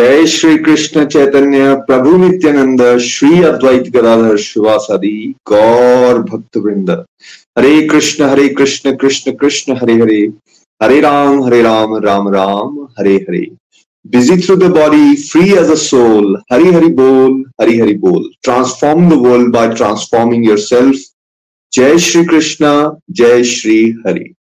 [0.00, 6.90] जय श्री कृष्ण चैतन्य प्रभु नित्यानंद, श्री अद्वैत गदाधर शिवासादि गौर भक्त वृंद
[7.58, 10.20] हरे कृष्ण हरे कृष्ण कृष्ण कृष्ण, हरे हरे।
[10.82, 13.40] हरे राम हरे Ram Ram Ram, Hare Hare.
[14.06, 19.10] Busy through the body free as a soul Hari Hari बोल, हरि हरि बोल। Transform
[19.10, 20.96] the world by transforming your self
[21.72, 24.34] जय श्री कृष्ण, जय श्री हरि।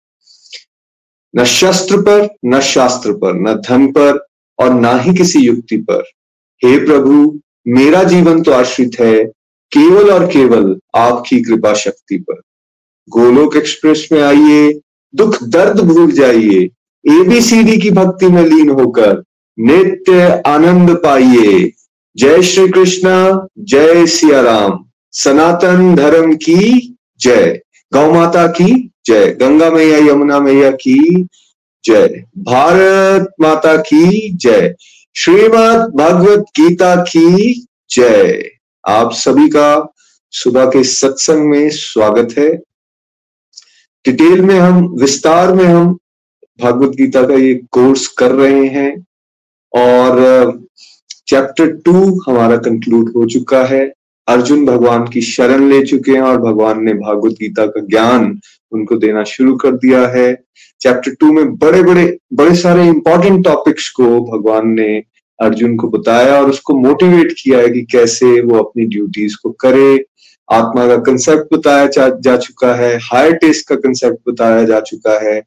[1.35, 4.28] न शस्त्र पर, न शास्त्र पर, न धन पर
[4.59, 6.03] और ना ही किसी युक्ति पर।
[6.61, 9.23] हे प्रभु, मेरा जीवन तो आश्रित है,
[9.71, 12.41] केवल और केवल आपकी कृपा शक्ति पर।
[13.09, 14.79] गोलोक एक्सप्रेस में आइए,
[15.13, 16.69] दुख दर्द भूल जाइए
[17.05, 19.23] एबीसीडी की भक्ति में लीन होकर
[19.57, 21.71] नित्य आनंद पाइए।
[22.17, 27.59] जय श्री कृष्णा जय सिया राम सनातन धर्म की जय।
[27.93, 31.27] गौ माता की जय। गंगा मैया, यमुना मैया की
[31.85, 34.75] जय। भारत माता की जय।
[35.15, 37.53] श्रीमद भगवत गीता की
[37.91, 38.49] जय।
[38.87, 39.93] आप सभी का
[40.31, 42.55] सुबह के सत्संग में स्वागत है।
[44.05, 45.97] डिटेल में हम, विस्तार में हम
[46.63, 49.05] भागवत गीता का ये कोर्स कर रहे हैं
[49.75, 50.53] और,
[51.27, 53.93] चैप्टर टू हमारा कंक्लूड हो चुका है।
[54.27, 58.39] अर्जुन भगवान की शरण ले चुके हैं और भगवान ने भागवत गीता का ज्ञान
[58.71, 60.33] उनको देना शुरू कर दिया है।
[60.81, 64.89] चैप्टर टू में बड़े बड़े बड़े सारे इंपॉर्टेंट टॉपिक्स को भगवान ने
[65.39, 70.05] अर्जुन को बताया और उसको मोटिवेट किया है कि कैसे वो अपनी ड्यूटीज़ को करे।
[70.47, 75.19] आत्मा का कंसेप्ट बताया जा, जा चुका है। हायर टेस्ट का कंसेप्ट बताया जा चुका
[75.23, 75.37] है।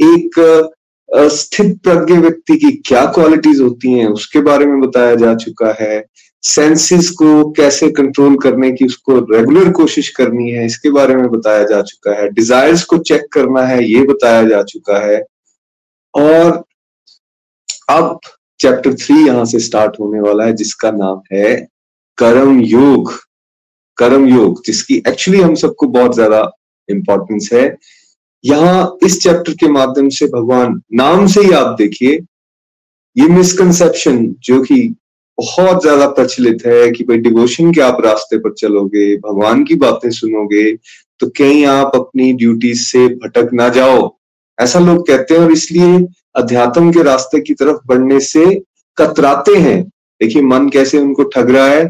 [0.00, 0.70] एक
[1.08, 5.98] स्थित प्रज्ञ व्यक्ति की क्या क्वालिटीज होती हैं उसके बारे में बताया जा चुका है।
[6.42, 11.62] सेंसेस को कैसे कंट्रोल करने की उसको रेगुलर कोशिश करनी है, इसके बारे में बताया
[11.64, 15.22] जा चुका है। डिजायर्स को चेक करना है, ये बताया जा चुका है।
[16.14, 16.62] और
[17.90, 18.18] अब
[18.60, 21.54] चैप्टर थ्री यहाँ से स्टार्ट होने वाला है, जिसका नाम है
[22.18, 23.12] कर्म योग।
[23.98, 26.40] कर्म योग, जिसकी एक्चुअली हम सबको बहुत ज़्यादा
[26.88, 27.76] इंपॉर्टेंस है।
[28.44, 32.18] यहाँ इस चैप्टर के माध्यम से भगवान, नाम से ही आप देखिए,
[33.16, 34.78] ये मिसकंसेप्शन जो कि
[35.40, 40.10] बहुत ज़्यादा प्रचलित है कि भाई डिवोशन के आप रास्ते पर चलोगे, भगवान की बातें
[40.10, 40.72] सुनोगे
[41.20, 44.10] तो कहीं आप अपनी ड्यूटी से भटक ना जाओ।
[44.58, 45.98] ऐसा लोग कहते हैं और इसलिए
[46.36, 48.44] अध्यात्म के रास्ते की तरफ़ बढ़ने से
[48.98, 49.82] कतराते हैं।
[50.20, 51.84] देखिए, मन कैसे उनको ठग रहा है।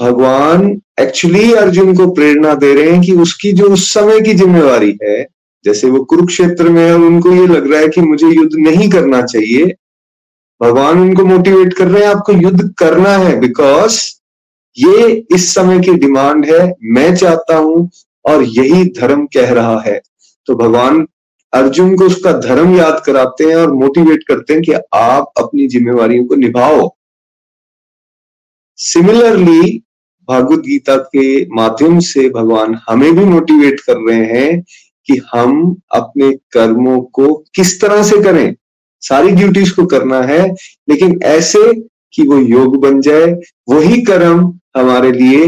[0.00, 4.96] भगवान एक्चुअली अर्जुन को प्रेरणा दे रहे हैं कि उसकी जो उस समय की जिम्मेवारी
[5.02, 5.22] है,
[5.64, 9.22] जैसे वो कुरुक्षेत्र में है, उनको ये लग रहा है कि मुझे युद्ध नहीं करना
[9.22, 9.74] चाहिए।
[10.60, 14.00] भगवान उनको मोटिवेट कर रहे हैं, आपको युद्ध करना है बिकॉज़
[14.76, 17.88] ये इस समय की डिमांड है, मैं चाहता हूँ
[18.24, 20.00] और यही धर्म कह रहा है।
[20.48, 21.06] तो भगवान
[21.52, 26.24] अर्जुन को उसका धर्म याद कराते हैं और मोटिवेट करते हैं कि आप अपनी जिम्मेवारियों
[26.24, 26.88] को निभाओ।
[28.78, 29.82] सिमिलरली
[30.28, 34.62] भागवत गीता के माध्यम से भगवान हमें भी मोटिवेट कर रहे हैं
[35.08, 38.54] कि हम अपने कर्मों को किस तरह से करें।
[39.00, 40.48] सारी ड्यूटीज़ को करना है,
[40.88, 41.80] लेकिन ऐसे
[42.12, 43.26] कि वो योग बन जाए,
[43.68, 45.46] वही कर्म हमारे लिए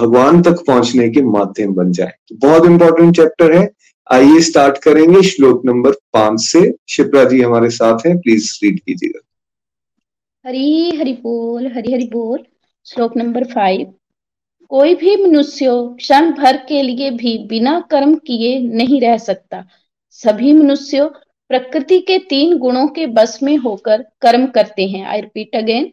[0.00, 3.70] भगवान तक पहुँचने के माध्यम बन जाए। तो बहुत इंपॉर्टेंट चैप्टर है।
[4.12, 9.20] आइए स्टार्ट करेंगे श्लोक नंबर पाँच से। शिप्रा जी हमारे साथ हैं प्लीज़ रीड कीजिएगा।
[10.48, 12.38] हरी हरि बोल, हरि हरि बोल,
[12.84, 13.94] श्लोक नंबर फाइव
[14.68, 19.64] कोई भी मनुष्य क्षण भर के लिए भी बिना कर्म किए नहीं रह सकता।
[20.10, 21.10] सभी मनुष्य
[21.48, 25.92] प्रकृति के तीन गुणों के बस में होकर कर्म करते हैं। आई रिपीट अगेन,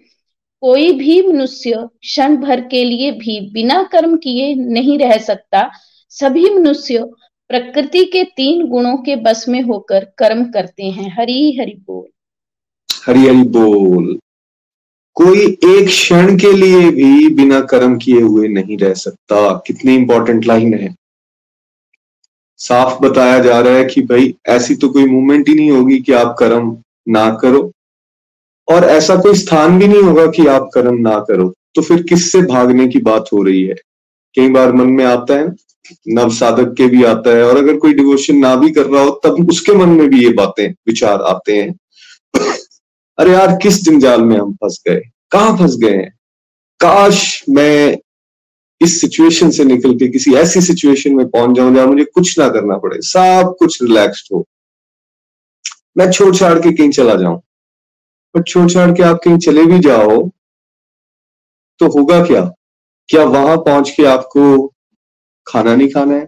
[0.61, 5.71] कोई भी मनुष्य क्षण भर के लिए भी बिना कर्म किए नहीं रह सकता।
[6.09, 7.03] सभी मनुष्य
[7.49, 12.07] प्रकृति के तीन गुणों के बस में होकर कर्म करते हैं। हरी हरि बोल।
[13.05, 14.19] हरि हरि बोल।
[15.13, 20.45] कोई एक क्षण के लिए भी बिना कर्म किए हुए नहीं रह सकता। कितनी इंपॉर्टेंट
[20.45, 20.95] लाइन है।
[22.61, 26.13] साफ़ बताया जा रहा है कि भाई, ऐसी तो कोई मूवमेंट ही नहीं होगी कि
[26.13, 26.77] आप कर्म
[27.09, 27.71] ना करो।
[28.71, 32.41] और ऐसा कोई स्थान भी नहीं होगा कि आप कर्म ना करो। तो फिर किससे
[32.41, 33.75] भागने की बात हो रही है?
[34.35, 35.55] कई बार मन में आता है
[36.07, 39.21] नव साधक के भी आता है, और अगर कोई डिवोशन ना भी कर रहा हो,
[39.23, 41.75] तब उसके मन में भी ये बातें, विचार आते हैं।
[43.17, 45.01] अरे यार, किस जंजाल में हम फंस गए?
[45.31, 46.13] कहाँ फंस गए हैं?
[46.79, 47.97] काश मैं
[48.81, 52.49] इस सिचुएशन से निकल के किसी ऐसी सिचुएशन में पहुँच जाऊँ जहाँ मुझे कुछ ना
[52.49, 54.45] करना पड़े, सब कुछ रिलैक्स्ड हो।
[55.97, 57.41] मैं छोड़ छाड़ के कहीं चला जाऊँ।
[58.35, 60.19] पर छोड़ छाड़ के आप कहीं चले भी जाओ
[61.79, 62.41] तो होगा क्या?
[63.09, 64.73] क्या वहाँ पहुँच के आपको
[65.47, 66.27] खाना नहीं खाना है?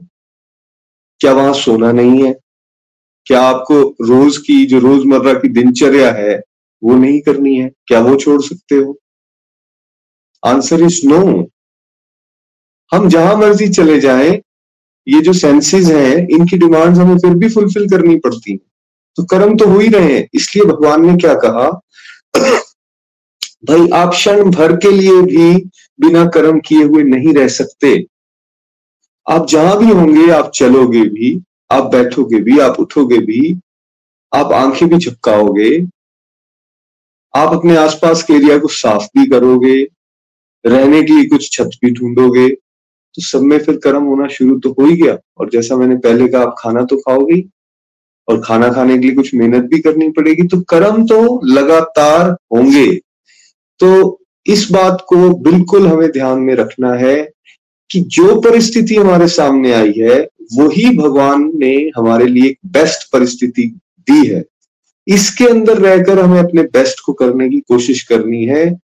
[1.20, 2.34] क्या वहाँ सोना नहीं है?
[3.26, 6.36] क्या आपको रोज की, जो रोज़मर्रा की दिनचर्या है,
[6.84, 7.72] वो नहीं करनी है?
[7.88, 8.98] क्या वो छोड़ सकते हो?
[10.46, 11.50] आंसर इज़ नो
[12.94, 14.42] हम जहाँ मर्ज़ी चले जाए,
[15.08, 18.58] ये जो सेंसेस हैं, इनकी डिमांड्स हमें फिर भी फुलफिल करनी पड़ती है।
[19.16, 21.70] तो कर्म तो हो ही रहे हैं, इसलिए भगवान ने क्या कहा?
[23.66, 25.56] भाई, आप क्षण भर के लिए भी
[26.00, 28.06] बिना कर्म किए हुए नहीं रह सकते।
[29.30, 31.42] आप जहाँ भी होंगे, आप चलोगे भी,
[31.72, 33.60] आप बैठोगे भी, आप उठोगे भी,
[34.34, 35.88] आप आँखें भी झपकाओगे,
[37.36, 39.84] आप अपने आसपास के एरिया को साफ़ भी करोगे,
[40.66, 42.63] रहने की कुछ छत भी ढूंढोगे
[43.16, 46.28] तो सब में फिर कर्म होना शुरू तो हो ही गया। और जैसा मैंने पहले
[46.28, 47.44] कहा, आप खाना तो खाओगे
[48.28, 53.00] और खाना खाने के लिए कुछ मेहनत भी करनी पड़ेगी। तो कर्म तो लगातार होंगे।
[53.80, 57.32] तो इस बात को बिल्कुल हमें ध्यान में रखना है
[57.90, 63.64] कि जो परिस्थिति हमारे सामने आई है, वही भगवान ने हमारे लिए एक बेस्ट परिस्थिति
[64.10, 64.44] दी है।
[65.08, 68.80] इसके अंदर रहकर हमें अपने बेस्ट को करने की कोशिश करनी है।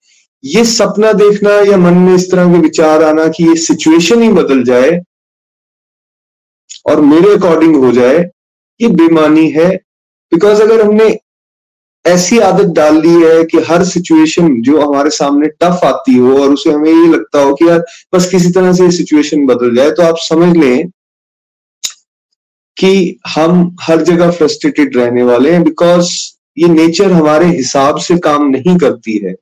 [0.45, 4.29] ये सपना देखना या मन में इस तरह के विचार आना कि ये सिचुएशन ही
[4.33, 4.91] बदल जाए
[6.87, 8.19] और मेरे अकॉर्डिंग हो जाए,
[8.81, 9.69] ये बेमानी है।
[10.33, 11.07] बिकॉज़ अगर हमने
[12.05, 16.53] ऐसी आदत डाल दी है कि हर सिचुएशन जो हमारे सामने टफ आती हो और
[16.53, 20.03] उसे हमें ये लगता हो कि यार, बस किसी तरह से सिचुएशन बदल जाए तो
[20.03, 20.91] आप समझ लें
[22.77, 26.13] कि हम हर जगह फ्रस्ट्रेटेड रहने वाले हैं बिकॉज़
[26.59, 29.35] ये नेचर हमारे हिसाब से काम नहीं करती है।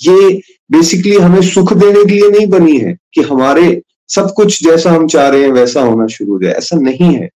[0.00, 0.40] ये
[0.70, 5.06] बेसिकली हमें सुख देने के लिए नहीं बनी है कि हमारे सब कुछ जैसा हम
[5.06, 7.28] चाह रहे हैं, वैसा होना शुरू हो जाए। ऐसा नहीं है।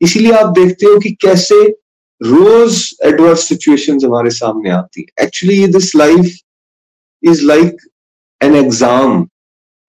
[0.00, 1.62] इसीलिए आप देखते हो कि कैसे
[2.20, 6.36] रोज एडवर्स सिचुएशंस हमारे सामने आती है। एक्चुअली ये this life
[7.22, 7.76] is like
[8.42, 9.28] an exam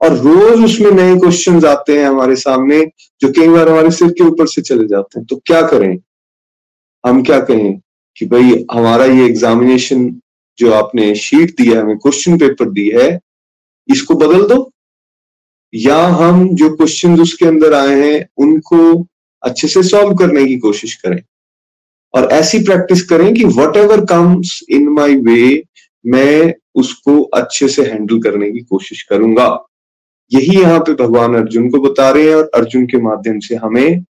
[0.02, 2.86] और रोज उसमें नए क्वेश्चंस आते हैं हमारे सामने,
[3.22, 5.98] जो कई बार हमारे सिर के ऊपर से चले जाते हैं। तो क्या करें?
[7.06, 7.80] हम क्या कहें
[8.18, 10.22] कि भाई, हमारा ये एग्जामिनेशन
[10.60, 13.20] जो आपने शीट दिया हमें क्वेश्चन पेपर दी है,
[13.90, 14.72] इसको बदल दो।
[15.74, 19.08] या हम जो क्वेश्चन उसके अंदर आए हैं, उनको
[19.44, 21.22] अच्छे से सॉल्व करने की कोशिश करें।
[22.14, 23.44] और ऐसी प्रैक्टिस करें कि
[23.78, 25.64] whatever comes in my way
[26.06, 29.48] मैं उसको अच्छे से हैंडल करने की कोशिश करूँगा।
[30.32, 34.02] यही यहाँ पे भगवान अर्जुन को बता रहे हैं और अर्जुन के माध्यम से हमें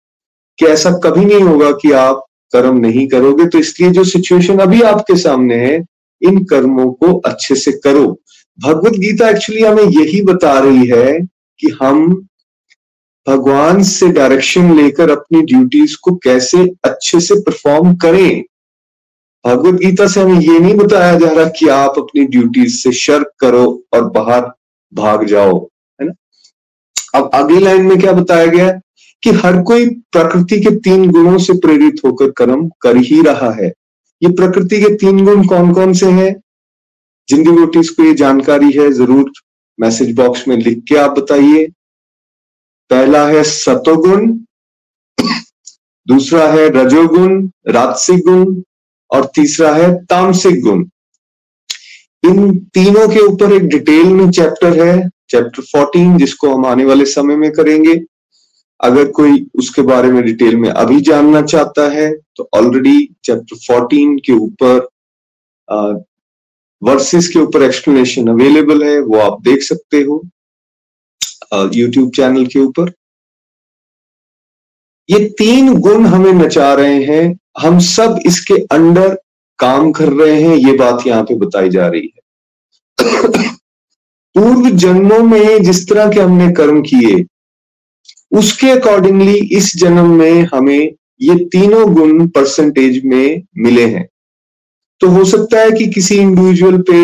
[0.59, 2.23] कि ऐसा कभी नहीं होगा कि आप
[2.53, 5.85] कर्म नहीं करोगे। तो इसलिए जो सिचुएशन अभी आपके सामने है
[6.21, 8.19] इन कर्मों को अच्छे से करो।
[8.59, 11.19] भगवत गीता एक्चुअली हमें यही बता रही है
[11.59, 12.27] कि हम
[13.27, 18.43] भगवान से डायरेक्शन लेकर अपनी ड्यूटीज़ को कैसे अच्छे से परफॉर्म करें।
[19.45, 23.31] भगवत गीता से हमें ये नहीं बताया जा रहा कि आप अपनी ड्यूटीज़ से शर्क
[23.39, 24.51] करो और बाहर
[24.93, 25.67] भाग जाओ,
[26.01, 26.13] है ना?
[27.15, 28.79] अब अगली लाइन में क्या बताया गया?
[29.24, 33.74] कि हर कोई प्रकृति के तीन गुणों से प्रेरित होकर कर्म कर ही रहा है।
[34.24, 36.36] ये प्रकृति के तीन गुण कौन कौन से हैं?
[37.29, 39.31] जिन डिवोटीज को ये जानकारी है, ज़रूर
[39.79, 41.67] मैसेज बॉक्स में लिख के आप बताइए।
[42.89, 44.39] पहला है सतोगुण,
[46.07, 48.62] दूसरा है रजोगुण राजसिक गुण,
[49.12, 50.86] और तीसरा है तामसिक गुण।
[52.25, 57.05] इन तीनों के ऊपर एक डिटेल में चैप्टर है, चैप्टर 14 जिसको हम आने वाले
[57.05, 57.93] समय में करेंगे।
[58.79, 64.19] अगर कोई उसके बारे में डिटेल में अभी जानना चाहता है तो ऑलरेडी चैप्टर 14
[64.25, 64.88] के ऊपर
[66.81, 70.22] वर्सेस के ऊपर एक्सप्लेनेशन अवेलेबल है, वो आप देख सकते हो
[71.74, 72.91] यूट्यूब चैनल के ऊपर।
[75.10, 79.15] ये तीन गुण हमें नचा रहे हैं, हम सब इसके अंडर
[79.60, 82.22] काम कर रहे हैं, ये बात यहाँ पे बताई जा रही है।
[84.36, 87.24] पूर्व जन्मों में जिस तरह के हमने कर्म किए
[88.31, 94.07] उसके अकॉर्डिंगली इस जन्म में हमें ये तीनों गुण परसेंटेज में मिले हैं।
[95.01, 97.00] तो हो सकता है कि किसी इंडिविजुअल पे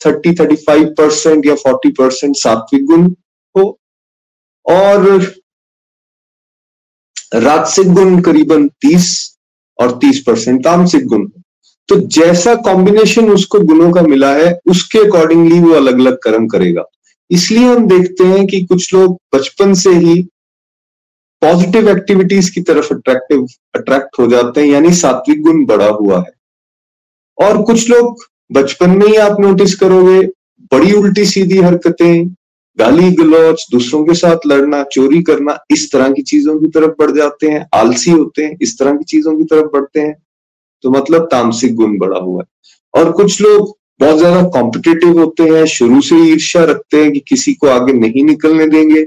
[0.00, 3.08] 30 35 परसेंट या 40 परसेंट सात्विक गुण
[3.54, 3.78] हो
[4.66, 5.34] और
[7.34, 9.08] राजसिक गुण करीबन 30
[9.78, 11.26] और 30 परसेंट तामसिक गुण
[11.88, 16.84] तो जैसा कॉम्बिनेशन उसको गुणों का मिला है, उसके अकॉर्डिंगली वो अलग अलग कर्म करेगा।
[17.30, 20.28] इसलिए हम देखते हैं कि कुछ लोग बचपन से ही
[21.42, 26.32] पॉजिटिव एक्टिविटीज़ की तरफ़ अट्रैक्टिव अट्रैक्ट हो जाते हैं, यानी सात्विक गुण बढ़ा हुआ है।
[27.38, 30.20] और कुछ लोग बचपन में ही आप नोटिस करोगे,
[30.72, 32.28] बड़ी उल्टी सीधी हरकतें,
[32.78, 37.10] गाली गलौच दूसरों के साथ लड़ना, चोरी करना, इस तरह की चीज़ों की तरफ़ बढ़
[37.10, 40.14] जाते हैं, आलसी होते हैं, इस तरह की चीज़ों की तरफ़ बढ़ते हैं
[40.84, 45.64] तो मतलब तामसिक गुण बढ़ा हुआ है। और कुछ लोग बहुत ज़्यादा कॉम्पिटेटिव होते हैं,
[45.66, 49.02] शुरू से ईर्ष्या रखते हैं कि किसी को आगे नहीं निकलने देंगे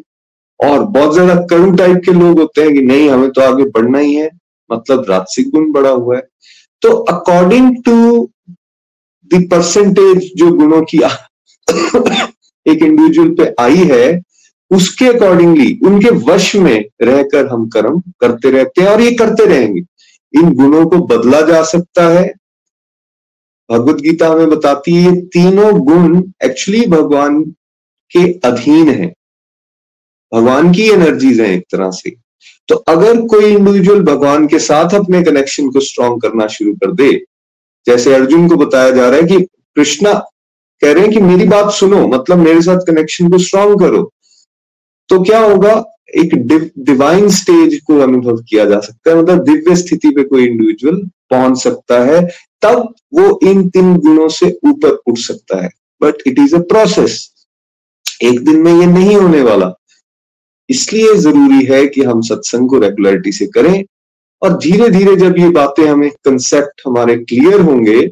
[0.59, 3.99] और बहुत ज़्यादा कड़ू टाइप के लोग होते हैं कि नहीं, हमें तो आगे बढ़ना
[3.99, 4.29] ही है।
[4.69, 6.21] मतलब राजसिक गुण बढ़ा हुआ है।
[6.81, 8.27] तो अकॉर्डिंग टू
[9.31, 10.97] परसेंटेज जो गुणों की
[12.67, 14.21] एक इंडिविजुअल पे आई है,
[14.71, 19.81] उसके अकॉर्डिंगली उनके वश में रहकर हम कर्म करते रहते हैं और ये करते रहेंगे।
[20.33, 22.27] इन गुणों को बदला जा सकता है।
[23.69, 27.41] भगवत गीता हमें बताती है, ये तीनों गुण एक्चुअली भगवान
[28.11, 29.13] के अधीन है।
[30.33, 32.15] भगवान की एनर्जीज हैं एक तरह से।
[32.67, 37.11] तो अगर कोई इंडिविजुअल भगवान के साथ अपने कनेक्शन को स्ट्रॉन्ग करना शुरू कर दे,
[37.87, 39.39] जैसे अर्जुन को बताया जा रहा है कि
[39.75, 40.13] कृष्णा
[40.81, 44.11] कह रहे हैं कि मेरी बात सुनो मतलब मेरे साथ कनेक्शन को स्ट्रॉन्ग करो।
[45.09, 45.83] तो क्या होगा?
[46.15, 46.35] एक
[46.79, 50.95] डिवाइन स्टेज को अनुभव किया जा सकता है। मतलब दिव्य स्थिति पे कोई इंडिविजुअल
[51.29, 52.21] पहुँच सकता है,
[52.61, 55.69] तब वो इन तीन गुणों से ऊपर उठ सकता है।
[56.01, 57.29] But it is a process
[58.23, 59.73] एक दिन में ये नहीं होने वाला।
[60.69, 63.83] इसलिए ज़रूरी है कि हम सत्संग को रेगुलरिटी से करें।
[64.41, 68.07] और धीरे धीरे जब ये बातें हमें कंसेप्ट हमारे क्लियर होंगे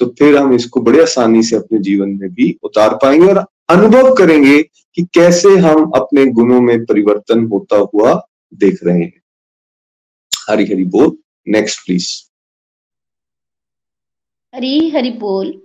[0.00, 3.38] तो फिर हम इसको बड़े आसानी से अपने जीवन में भी उतार पाएँगे और
[3.68, 8.14] अनुभव करेंगे कि कैसे हम अपने गुणों में परिवर्तन होता हुआ
[8.54, 9.20] देख रहे हैं।
[10.48, 11.16] हरी हरी बोल।
[11.48, 12.10] नेक्स्ट प्लीज़
[14.54, 15.60] हरी हरि बोल।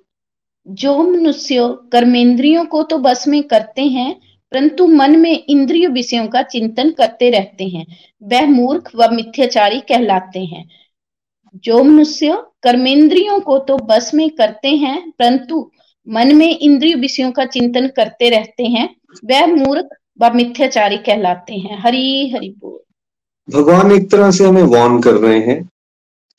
[0.68, 4.16] जो मनुष्य कर्मेंद्रियों को तो बस में करते हैं
[4.54, 7.86] परंतु मन में इंद्रिय विषयों का चिंतन करते रहते हैं।
[8.24, 10.70] वह मूर्ख व मिथ्याचारी कहलाते हैं।
[11.56, 15.72] जो मनुष्य कर्मेंद्रियों को तो बस में करते हैं, परंतु
[16.10, 18.96] मन में इंद्रिय विषयों का चिंतन करते रहते हैं,
[19.26, 19.90] वह मूर्ख
[20.22, 22.80] व मिथ्याचारी कहलाते हैं। हरी, हरि बोल।
[23.54, 25.70] भगवान एक तरह से हमें वॉर्न कर रहे हैं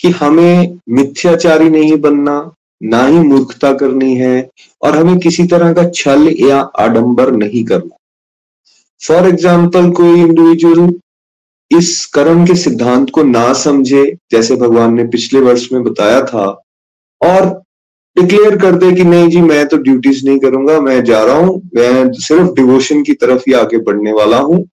[0.00, 4.50] कि हमें मिथ्याचारी नहीं बनना, ना ही मूर्खता करनी है
[4.83, 7.97] और हमें किसी तरह का छल या आडंबर नहीं करना।
[9.04, 10.92] फॉर एग्ज़ाम्पल कोई इंडिविजुअल
[11.70, 16.44] इस कर्म के सिद्धांत को ना समझे, जैसे भगवान ने पिछले वर्ष में बताया था,
[17.20, 17.46] और
[18.16, 21.61] डिक्लेयर कर दे कि नहीं जी, मैं तो ड्यूटीज़ नहीं करूँगा, मैं जा रहा हूँ,
[21.75, 24.64] मैं सिर्फ़ डिवोशन की तरफ़ ही आगे बढ़ने वाला हूँ।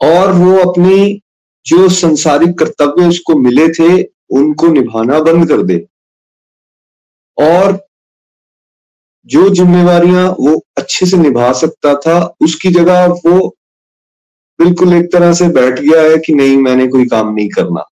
[0.00, 1.20] और वो अपनी
[1.66, 5.84] जो संसारिक कर्तव्य उसको मिले थे, उनको निभाना बंद कर दे।
[7.38, 7.72] और
[9.28, 13.56] जो जिम्मेवारियाँ वो अच्छे से निभा सकता था, उसकी जगह वो
[14.58, 17.84] बिल्कुल एक तरह से बैठ गया है कि नहीं, मैंने कोई काम नहीं करना।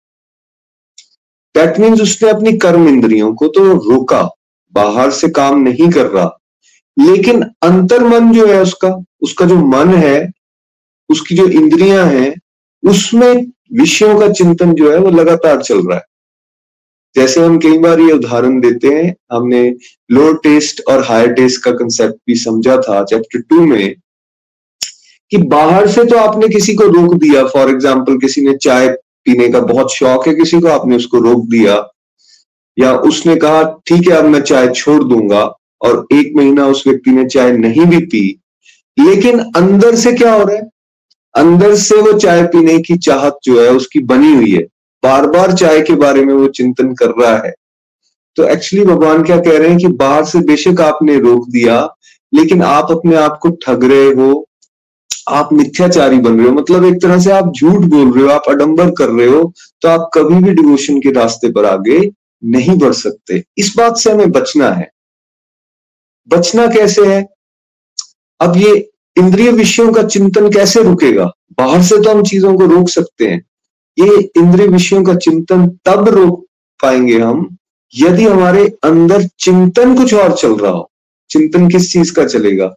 [1.55, 4.31] दैट मीन्स उसने अपनी कर्म इंद्रियों को तो रोका,
[4.73, 6.39] बाहर से काम नहीं कर रहा।
[6.99, 10.31] लेकिन अंतर मन जो है उसका उसका जो मन है,
[11.09, 12.35] उसकी जो इंद्रियाँ हैं,
[12.91, 16.05] उसमें विषयों का चिंतन जो है वो लगातार चल रहा है।
[17.17, 19.69] जैसे हम कई बार ये उदाहरण देते हैं, हमने
[20.11, 23.95] लो टेस्ट और हायर टेस्ट का कंसेप्ट भी समझा था चैप्टर टू में,
[25.33, 29.49] कि बाहर से तो आपने किसी को रोक दिया। फॉर एग्ज़ाम्पल किसी ने चाय पीने
[29.49, 31.75] का बहुत शौक है, किसी को आपने उसको रोक दिया,
[32.77, 35.43] या उसने कहा, ठीक है, अब मैं चाय छोड़ दूँगा।
[35.83, 38.21] और एक महीना उस व्यक्ति ने चाय नहीं भी पी।
[38.99, 40.63] लेकिन अंदर से क्या हो रहा है?
[41.35, 44.67] अंदर से वो चाय पीने की चाहत जो है, उसकी बनी हुई है।
[45.07, 47.55] बार बार चाय के बारे में वो चिंतन कर रहा है।
[48.37, 51.77] तो एक्चुअली भगवान क्या कह रहे हैं कि बाहर से बेशक आपने रोक दिया,
[52.33, 54.47] लेकिन आप अपने आप को ठग रहे हो,
[55.29, 58.49] आप मिथ्याचारी बन रहे हो। मतलब एक तरह से आप झूठ बोल रहे हो, आप
[58.49, 61.99] अडंबर कर रहे हो तो आप कभी भी डिवोशन के रास्ते पर आगे
[62.43, 64.91] नहीं बढ़ सकते। इस बात से हमें बचना है।
[66.29, 67.27] बचना कैसे है?
[68.41, 68.75] अब ये
[69.17, 71.25] इंद्रिय विषयों का चिंतन कैसे रुकेगा?
[71.59, 73.43] बाहर से तो हम चीज़ों को रोक सकते हैं।
[73.99, 76.47] ये इंद्रिय विषयों का चिंतन तब रोक
[76.83, 77.57] पाएँगे हम,
[77.95, 80.91] यदि हमारे अंदर चिंतन कुछ और चल रहा हो।
[81.31, 82.75] चिंतन किस चीज़ का चलेगा?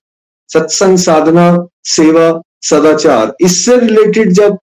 [0.48, 4.58] सत्संग, साधना, सेवा, सदाचार, इससे रिलेटेड जब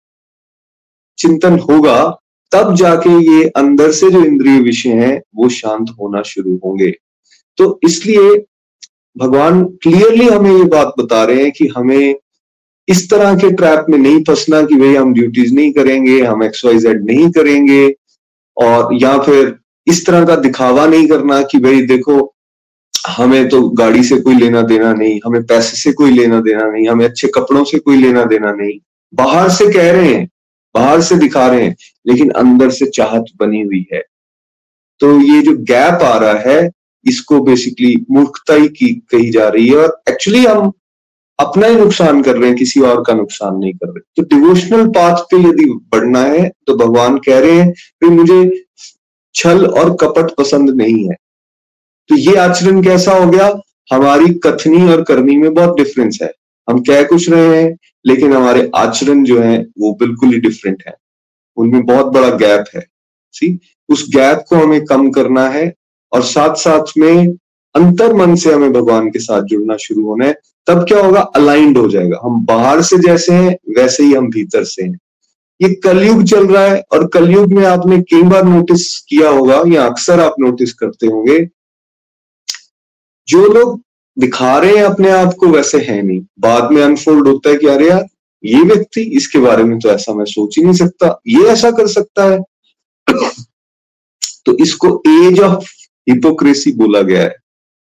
[1.19, 2.19] चिंतन होगा,
[2.53, 6.95] तब जाके ये अंदर से जो इंद्रिय विषय हैं, वो शांत होना शुरू होंगे।
[7.57, 8.45] तो इसलिए
[9.19, 12.15] भगवान क्लियरली हमें ये बात बता रहे हैं कि हमें
[12.89, 16.65] इस तरह के ट्रैप में नहीं फंसना कि भाई हम ड्यूटीज़ नहीं करेंगे, हम एक्स
[16.65, 17.95] वाई जेड नहीं करेंगे,
[18.57, 19.55] और या फिर
[19.87, 22.35] इस तरह का दिखावा नहीं करना कि भाई देखो,
[23.09, 26.89] हमें तो गाड़ी से कोई लेना देना नहीं, हमें पैसे से कोई लेना देना नहीं,
[26.89, 28.79] हमें अच्छे कपड़ों से कोई लेना देना नहीं।
[29.15, 30.29] बाहर से कह रहे हैं,
[30.75, 31.77] बाहर से दिखा रहे हैं,
[32.07, 34.03] लेकिन अंदर से चाहत बनी हुई है।
[35.01, 36.71] तो ये जो गैप आ रहा है,
[37.07, 40.73] इसको बेसिकली मूर्खता ही की कही जा रही है। और एक्चुअली हम
[41.39, 44.87] अपना ही नुकसान कर रहे हैं, किसी और का नुकसान नहीं कर रहे। तो डिवोशनल
[44.89, 48.65] पाथ पे यदि बढ़ना है तो भगवान कह रहे हैं कि मुझे
[49.35, 51.15] छल और कपट पसंद नहीं है।
[52.11, 53.49] तो ये आचरण कैसा हो गया?
[53.93, 56.33] हमारी कथनी और करनी में बहुत डिफरेंस है।
[56.69, 57.77] हम कह कुछ रहे हैं,
[58.07, 60.95] लेकिन हमारे आचरण जो है, वो बिल्कुल ही डिफरेंट है।
[61.57, 62.87] उनमें बहुत बड़ा गैप है।
[63.35, 65.73] सी उस गैप को हमें कम करना है,
[66.13, 67.29] और साथ साथ में
[67.75, 70.35] अंतर मन से हमें भगवान के साथ जुड़ना शुरू होना है।
[70.67, 71.21] तब क्या होगा?
[71.21, 74.99] अलाइंड हो जाएगा। हम बाहर से जैसे हैं, वैसे ही हम भीतर से हैं।
[75.61, 79.87] ये कलयुग चल रहा है और कलयुग में आपने कई बार नोटिस किया होगा, या
[79.87, 81.39] अक्सर आप नोटिस करते होंगे,
[83.29, 83.81] जो लोग
[84.19, 87.67] दिखा रहे हैं अपने आप को वैसे है नहीं। बाद में अनफोल्ड होता है कि
[87.67, 88.05] अरे यार,
[88.45, 91.87] ये व्यक्ति, इसके बारे में तो ऐसा मैं सोच ही नहीं सकता। ये ऐसा कर
[91.87, 92.39] सकता है।
[94.47, 95.71] तो इसको एज ऑफ़
[96.09, 97.35] हिपोक्रेसी बोला गया है।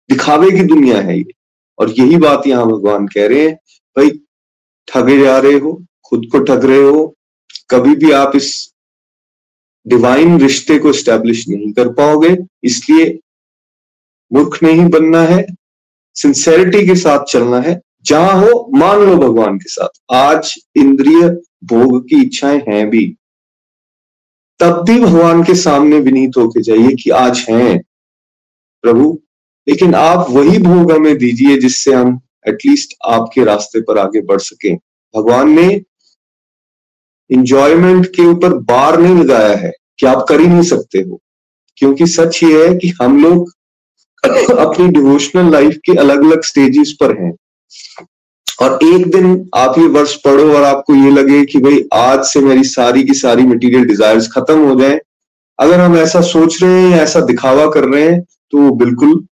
[0.10, 1.26] दिखावे की दुनिया है ये।
[1.82, 3.56] और यही बात यहाँ भगवान कह रहे हैं,
[3.98, 4.10] भाई,
[4.88, 7.16] ठगे जा रहे हो, खुद को ठग रहे हो,
[7.70, 8.74] कभी भी आप इस
[9.88, 13.20] डिवाइन रिश्ते को स्टैब्लिश नहीं कर पाओगे, इसलिए
[14.32, 15.46] मूर्ख नहीं बनना है
[16.16, 21.30] सिंसेरिटी के साथ चलना है, जहाँ हो, मान लो भगवान के साथ। आज इंद्रिय
[21.64, 23.18] भोग की इच्छाएँ हैं भी।
[24.60, 27.82] तब भी भगवान के सामने विनीत होके जाइए कि आज हैं
[28.84, 29.22] प्रभु
[29.70, 34.76] लेकिन आप वही भोग हमें दीजिए जिससे हम एटलीस्ट आपके रास्ते पर आगे बढ़ सके।
[35.16, 35.82] भगवान ने
[37.30, 41.20] इंजॉयमेंट के ऊपर बार नहीं लगाया है कि आप कर ही नहीं सकते हो।
[41.78, 43.52] क्योंकि सच ये है कि हम लोग
[44.60, 47.34] अपनी डिवोशनल लाइफ के अलग अलग स्टेजेस पर हैं।
[48.62, 52.40] और एक दिन आप ये वर्ष पढ़ो और आपको ये लगे कि भाई आज से
[52.40, 55.00] मेरी सारी की सारी मटेरियल डिजायर्स खत्म हो जाए।
[55.60, 59.26] अगर हम ऐसा सोच रहे हैं या ऐसा दिखावा कर रहे हैं तो वो बिल्कुल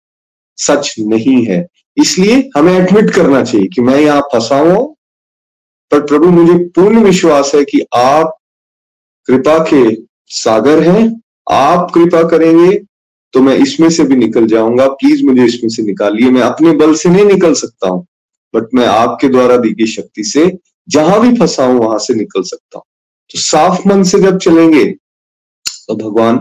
[0.59, 1.67] सच नहीं है।
[1.97, 4.95] इसलिए हमें एडमिट करना चाहिए कि मैं यहाँ फंसा हूँ,
[5.93, 8.37] पर प्रभु मुझे पूर्ण विश्वास है कि आप
[9.29, 9.83] कृपा के
[10.35, 12.77] सागर हैं, आप कृपा करेंगे
[13.35, 16.95] तो मैं इसमें से भी निकल जाऊँगा। प्लीज़ मुझे इसमें से निकालिए। मैं अपने बल
[16.95, 18.07] से नहीं निकल सकता हूँ,
[18.55, 20.47] बट मैं आपके द्वारा दी गई शक्ति से
[20.89, 22.85] जहाँ भी फंसा हूँ, वहाँ से निकल सकता हूँ।
[23.31, 26.37] तो साफ़ मन से जब चलेंगे तो भगवान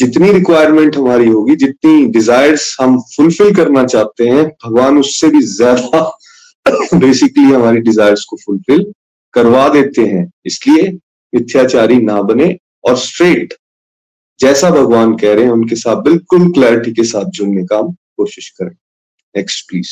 [0.00, 6.18] जितनी रिक्वायरमेंट हमारी होगी, जितनी डिजायर्स हम फुलफिल करना चाहते हैं, भगवान उससे भी ज़्यादा
[6.98, 8.92] बेसिकली हमारी डिजायर्स को फुलफिल
[9.34, 10.90] करवा देते हैं। इसलिए
[11.34, 13.54] मिथ्याचारी ना बने और स्ट्रेट
[14.40, 17.82] जैसा भगवान कह रहे हैं, उनके साथ बिल्कुल क्लैरिटी के साथ जुड़ने का
[18.16, 18.76] कोशिश करें।
[19.36, 19.90] नेक्स्ट प्लीज़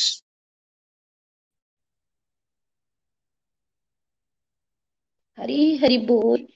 [5.39, 6.47] हरी हरि बोल।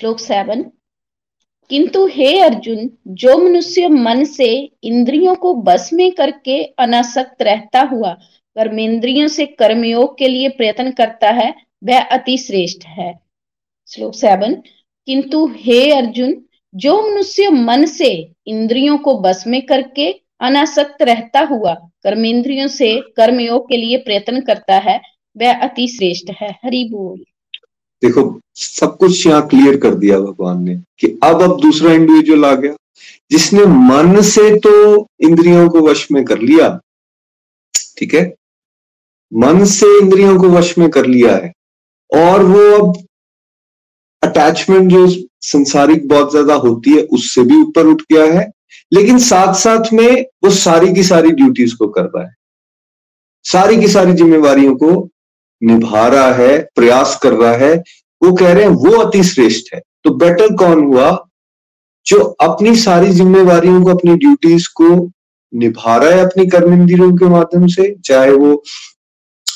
[0.00, 0.70] श्लोक सेवन
[1.70, 8.12] किंतु हे अर्जुन, जो मनुष्य मन से इंद्रियों को बस में करके अनासक्त रहता हुआ
[8.54, 11.54] कर्मेंद्रियों से कर्मयोग के लिए प्रयत्न करता है,
[11.84, 13.20] वह अति श्रेष्ठ है।
[13.86, 14.54] श्लोक सेवन,
[15.06, 21.74] किंतु हे अर्जुन, जो मनुष्य मन से इंद्रियों को बस में करके अनासक्त रहता हुआ
[21.74, 25.00] कर्मेंद्रियों से कर्मयोग के लिए प्रयत्न करता है,
[25.36, 27.24] वह अति श्रेष्ठ है। हरि बोल।
[28.02, 32.54] देखो, सब कुछ यहाँ क्लियर कर दिया भगवान ने कि अब अब दूसरा इंडिविजुअल आ
[32.54, 32.74] गया।
[33.30, 36.68] जिसने मन से तो इंद्रियों को वश में कर लिया,
[37.98, 38.22] ठीक है?
[39.32, 41.52] मन से इंद्रियों को वश में कर लिया है,
[42.10, 42.96] और वो अब
[44.22, 45.06] अटैचमेंट जो
[45.42, 48.50] संसारिक बहुत ज़्यादा होती है, उससे भी ऊपर उठ गया है,
[48.92, 52.34] लेकिन साथ साथ में वो सारी की सारी ड्यूटीज़ को कर रहा है।
[53.44, 55.08] सारी की सारी जिम्मेवारियों को
[55.62, 57.74] निभा रहा है, प्रयास कर रहा है,
[58.22, 61.26] वो कह रहे हैं, वो अति श्रेष्ठ है। तो बेटर कौन हुआ?
[62.06, 65.10] जो अपनी सारी जिम्मेवारियों को, अपनी ड्यूटीज़ को
[65.54, 68.64] निभा रहा है अपनी कर्म इंद्रियों के माध्यम से, चाहे वो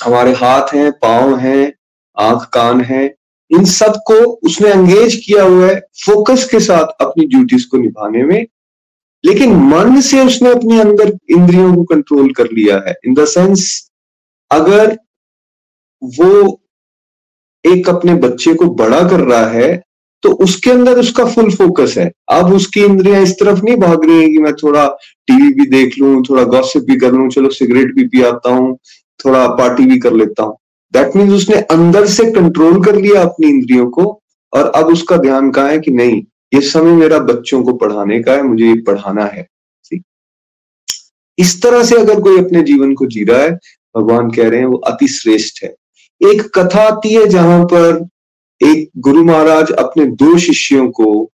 [0.05, 1.73] हमारे हाथ हैं, पाँव हैं,
[2.19, 3.15] आँख, कान हैं,
[3.51, 8.47] इन सबको उसने एंगेज किया हुआ है फोकस के साथ अपनी ड्यूटीज़ को निभाने में।
[9.25, 13.91] लेकिन मन से उसने अपने अंदर इंद्रियों को कंट्रोल कर लिया है इन द सेंस
[14.51, 14.99] अगर
[16.03, 16.61] वो
[17.65, 19.83] एक अपने बच्चे को बड़ा कर रहा है
[20.23, 24.23] तो उसके अंदर उसका फुल फोकस है। अब उसकी इंद्रियाँ इस तरफ़ नहीं भाग रही
[24.23, 24.87] है कि मैं थोड़ा
[25.29, 28.77] टीवी भी देख लू, थोड़ा गॉसिप भी कर लू, चलो सिगरेट भी पियाता हूँ,
[29.21, 30.57] थोड़ा पार्टी भी कर लेता हूँ।
[30.95, 34.05] दैट मीन्स उसने अंदर से कंट्रोल कर लिया अपनी इंद्रियों को,
[34.53, 36.23] और अब उसका ध्यान कहा है कि नहीं,
[36.55, 39.47] ये समय मेरा बच्चों को पढ़ाने का है, मुझे ये पढ़ाना है।
[41.39, 43.59] इस तरह से अगर कोई अपने जीवन को जी रहा है,
[43.95, 45.75] भगवान कह रहे हैं वो अति श्रेष्ठ है।
[46.25, 48.09] एक कथा आती है जहाँ पर
[48.63, 51.31] एक गुरु महाराज अपने दो शिष्यों को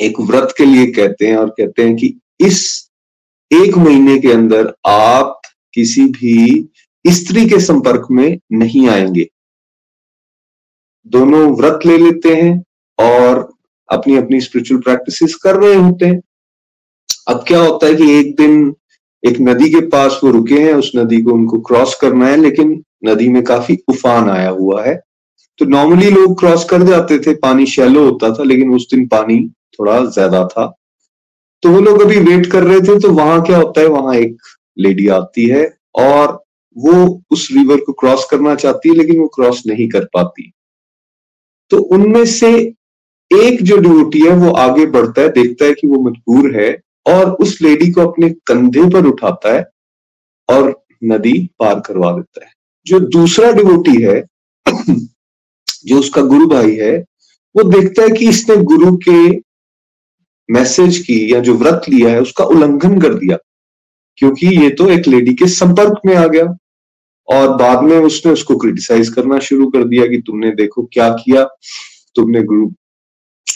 [0.00, 2.88] एक व्रत के लिए कहते हैं और कहते हैं कि इस
[3.52, 5.40] एक महीने के अंदर आप
[5.74, 6.68] किसी भी
[7.06, 9.30] स्त्री के संपर्क में नहीं आएँगे।
[11.06, 12.64] दोनों व्रत ले लेते हैं
[12.98, 13.52] और
[13.92, 16.22] अपनी अपनी स्पिरिचुअल प्रैक्टिसेस कर रहे होते हैं।
[17.28, 18.74] अब क्या होता है कि एक दिन
[19.26, 22.84] एक नदी के पास वो रुके हैं, उस नदी को उनको क्रॉस करना है, लेकिन
[23.02, 24.94] नदी में काफ़ी उफान आया हुआ है।
[25.60, 29.38] तो नॉर्मली लोग क्रॉस कर जाते थे, पानी शैलो होता था, लेकिन उस दिन पानी
[29.78, 30.66] थोड़ा ज़्यादा था।
[31.62, 34.36] तो वो लोग अभी वेट कर रहे थे तो वहाँ क्या होता है, वहाँ एक
[34.76, 36.40] लेडी आती है और
[36.76, 40.50] वो उस रिवर को क्रॉस करना चाहती है, लेकिन वो क्रॉस नहीं कर पाती।
[41.70, 42.50] तो उनमें से
[43.30, 46.70] एक जो ड्यूटी है, वो आगे बढ़ता है, देखता है कि वो मजबूर है
[47.06, 49.64] और उस लेडी को अपने कंधे पर उठाता है
[50.48, 52.50] और नदी पार करवा देता है।
[52.86, 54.20] जो दूसरा डिवोटी है,
[55.86, 56.98] जो उसका गुरु भाई है,
[57.54, 59.30] वो देखता है कि इसने गुरु के
[60.48, 63.36] मैसेज की या जो व्रत लिया है, उसका उल्लंघन कर दिया।
[64.18, 66.44] क्योंकि ये तो एक लेडी के संपर्क में आ गया
[67.28, 71.44] और बाद में उसने उसको क्रिटिसाइज करना शुरू कर दिया कि तुमने देखो क्या किया,
[72.16, 72.68] तुमने गुरु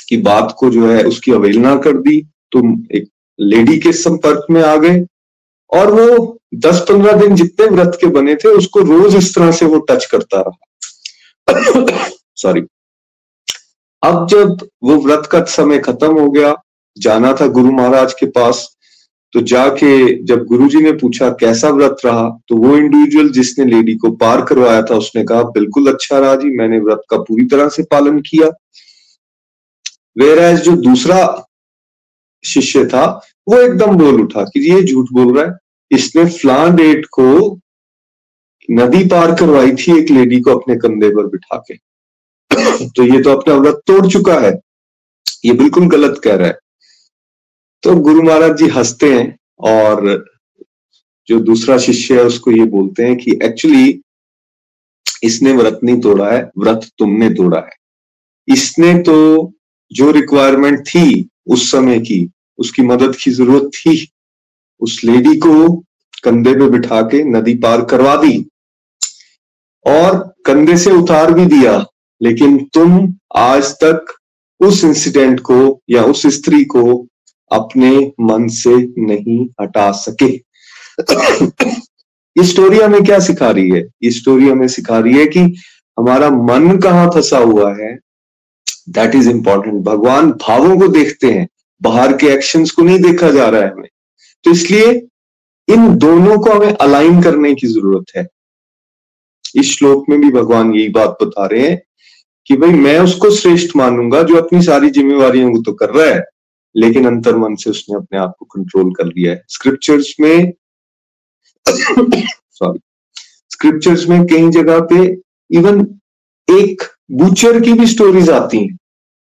[0.09, 2.21] की बात को जो है उसकी अवहेलना कर दी,
[2.53, 3.09] तुम एक
[3.39, 5.05] लेडी के संपर्क में आ गए
[5.73, 9.67] और वो दस पंद्रह दिन जितने व्रत के बने थे, उसको रोज इस तरह से
[9.67, 12.61] वो टच करता रहा। सॉरी
[14.03, 16.55] अब जब वो व्रत का समय खत्म हो गया,
[16.97, 18.69] जाना था गुरु महाराज के पास
[19.33, 22.29] तो जाके जब गुरुजी ने पूछा, कैसा व्रत रहा?
[22.49, 26.51] तो वो इंडिविजुअल जिसने लेडी को पार करवाया था, उसने कहा, बिल्कुल अच्छा रहा जी,
[26.59, 28.49] मैंने व्रत का पूरी तरह से पालन किया।
[30.17, 31.19] वेर एज जो दूसरा
[32.45, 33.05] शिष्य था,
[33.49, 35.59] वो एकदम बोल उठा कि, ये झूठ बोल रहा है
[35.91, 37.61] इसने फ्लान डेट को
[38.71, 41.75] नदी पार करवाई थी एक लेडी को अपने कंधे पर बिठा के।
[42.87, 44.53] तो ये तो अपना व्रत तोड़ चुका है।
[45.45, 46.59] ये बिल्कुल गलत कह रहा है।
[47.83, 50.25] तो गुरु महाराज जी हँसते हैं और
[51.29, 54.01] जो दूसरा शिष्य है उसको ये बोलते हैं कि एक्चुअली
[55.23, 57.75] इसने व्रत नहीं तोड़ा है, व्रत तुमने तोड़ा है।
[58.49, 59.53] इसने तो
[59.93, 63.97] जो रिक्वायरमेंट थी उस समय की, उसकी मदद की ज़रूरत थी।
[64.81, 65.69] उस लेडी को
[66.25, 68.39] कंधे पे बिठा के नदी पार करवा दी
[69.87, 71.85] और कंधे से उतार भी दिया,
[72.21, 74.15] लेकिन तुम आज तक
[74.61, 77.07] उस इंसिडेंट को या उस स्त्री को
[77.51, 80.33] अपने मन से नहीं हटा सके।
[82.37, 83.83] ये स्टोरी हमें क्या सिखा रही है?
[84.03, 85.41] ये स्टोरी हमें सिखा रही है कि
[85.99, 87.95] हमारा मन कहाँ फंसा हुआ है।
[88.89, 91.47] दैट इज़ इंपॉर्टेंट भगवान भावों को देखते हैं।
[91.83, 93.89] बाहर के एक्शंस को नहीं देखा जा रहा है हमें।
[94.45, 94.91] तो इसलिए
[95.69, 98.27] इन दोनों को हमें अलाइन करने की ज़रूरत है।
[99.55, 101.81] इस श्लोक में भी भगवान यही बात बता रहे हैं
[102.47, 106.23] कि भाई मैं उसको श्रेष्ठ मानूँगा जो अपनी सारी जिम्मेवारियों को तो कर रहा है,
[106.75, 110.53] लेकिन अंतर मन से उसने अपने आप को कंट्रोल कर लिया है। स्क्रिप्चर्स में
[111.67, 112.79] सॉरी
[113.51, 115.05] स्क्रिप्चर्स में कई जगह पे
[115.51, 115.81] इवन
[116.49, 118.77] एक बूचर की भी स्टोरीज आती हैं।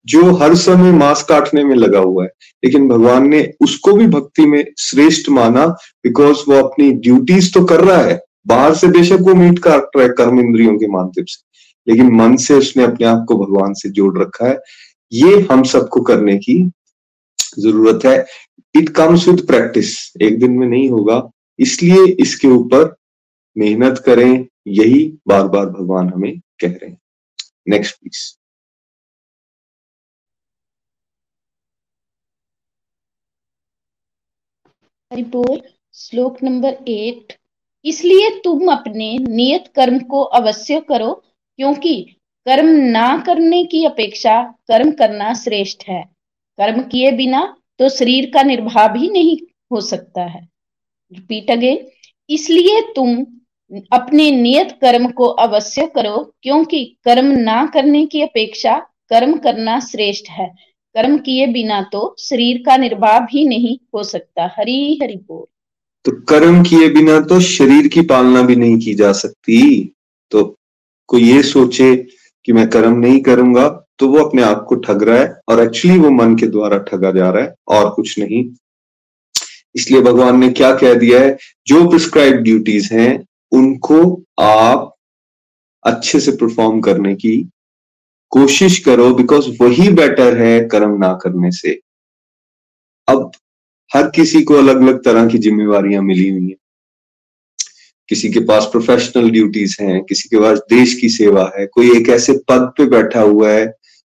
[0.07, 2.31] जो हर समय मांस काटने में लगा हुआ है।
[2.65, 5.67] लेकिन भगवान ने उसको भी भक्ति में श्रेष्ठ माना
[6.05, 10.03] बिकॉज़ वो अपनी ड्यूटीज़ तो कर रहा है। बाहर से बेशक वो मीट काट रहा
[10.03, 11.49] है कर्म इंद्रियों के माध्यम से।
[11.89, 14.59] लेकिन मन से उसने अपने आप को भगवान से जोड़ रखा है।
[15.13, 16.71] ये हम सबको करने की
[17.59, 18.27] ज़रूरत है।
[18.77, 22.97] इट कम्स विद प्रैक्टिस एक दिन में नहीं होगा। इसलिए इसके ऊपर
[23.59, 26.99] मेहनत करें। यही बार बार भगवान हमें कह रहे हैं।
[27.69, 28.38] नेक्स्ट प्लीज़
[35.11, 35.61] हरिपोल
[35.95, 37.33] श्लोक नंबर एट
[37.85, 41.13] इसलिए तुम अपने नियत कर्म को अवश्य करो,
[41.59, 41.95] क्योंकि
[42.47, 46.03] कर्म ना करने की अपेक्षा कर्म करना श्रेष्ठ है।
[46.59, 47.43] कर्म किए बिना
[47.79, 49.37] तो शरीर का निर्वाह भी नहीं
[49.73, 50.47] हो सकता है।
[51.13, 51.89] रिपीट अगेन
[52.31, 53.17] इसलिए तुम
[53.93, 60.31] अपने नियत कर्म को अवश्य करो, क्योंकि कर्म ना करने की अपेक्षा कर्म करना श्रेष्ठ
[60.31, 60.55] है।
[60.95, 65.45] कर्म किए बिना तो शरीर का निर्वाह भी नहीं हो सकता। हरी हरि बोल।
[66.05, 69.61] तो कर्म किए बिना तो शरीर की पालना भी नहीं की जा सकती।
[70.31, 70.57] तो
[71.07, 71.97] कोई ये सोचे
[72.45, 75.99] कि मैं कर्म नहीं करूँगा तो वो अपने आप को ठग रहा है और एक्चुअली
[75.99, 78.45] वो मन के द्वारा ठगा जा रहा है और कुछ नहीं।
[79.75, 81.37] इसलिए भगवान ने क्या कह दिया है?
[81.67, 84.95] जो प्रिस्क्राइब ड्यूटीज़ हैं, उनको आप
[85.85, 87.49] अच्छे से परफॉर्म करने की
[88.31, 91.81] कोशिश करो बिकॉज़ वही बेटर है कर्म ना करने से।
[93.09, 93.33] अब
[93.95, 96.57] हर किसी को अलग अलग तरह की जिम्मेवारियाँ मिली हुई हैं।
[98.09, 102.09] किसी के पास प्रोफेशनल ड्यूटीज़ हैं, किसी के पास देश की सेवा है, कोई एक
[102.09, 103.75] ऐसे पद पे बैठा हुआ है,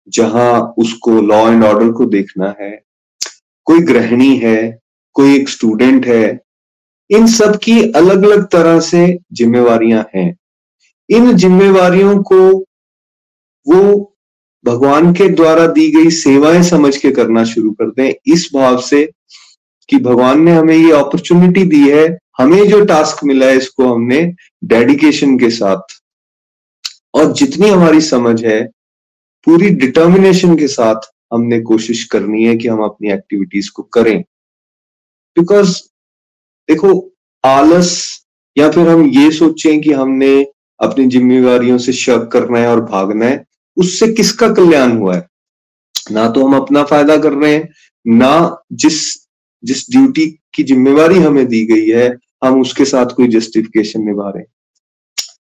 [0.10, 2.84] जहाँ उसको लॉ एंड ऑर्डर को देखना है।
[3.65, 4.80] कोई गृहिणी है,
[5.13, 6.39] कोई एक स्टूडेंट है,
[7.10, 10.38] इन सब की अलग अलग तरह से जिम्मेवारियाँ हैं।
[11.10, 12.65] इन जिम्मेवारियों को
[13.69, 14.15] वो
[14.65, 19.03] भगवान के द्वारा दी गई सेवाएँ समझ के करना शुरू कर दें। इस भाव से
[19.89, 24.21] कि भगवान ने हमें ये अपॉर्चुनिटी दी है। हमें जो टास्क मिला है, इसको हमने
[24.63, 25.95] डेडिकेशन के साथ
[27.13, 28.62] और जितनी हमारी समझ है,
[29.47, 34.21] पूरी डिटर्मिनेशन के साथ हमने कोशिश करनी है कि हम अपनी एक्टिविटीज़ को करें।
[35.38, 35.77] बिकॉज़
[36.69, 37.12] देखो,
[37.43, 38.23] आलस
[38.58, 40.41] या फिर हम ये सोचें कि हमने
[40.79, 43.45] अपनी जिम्मेवारियों से शक करना है और भागना है
[43.77, 45.27] उससे किसका कल्याण हुआ है?
[46.12, 47.69] ना तो हम अपना फ़ायदा कर रहे हैं,
[48.08, 49.29] ना जिस
[49.63, 54.39] जिस ड्यूटी की जिम्मेवारी हमें दी गई है, हम उसके साथ कोई जस्टिफिकेशन निभा रहे
[54.39, 54.47] हैं।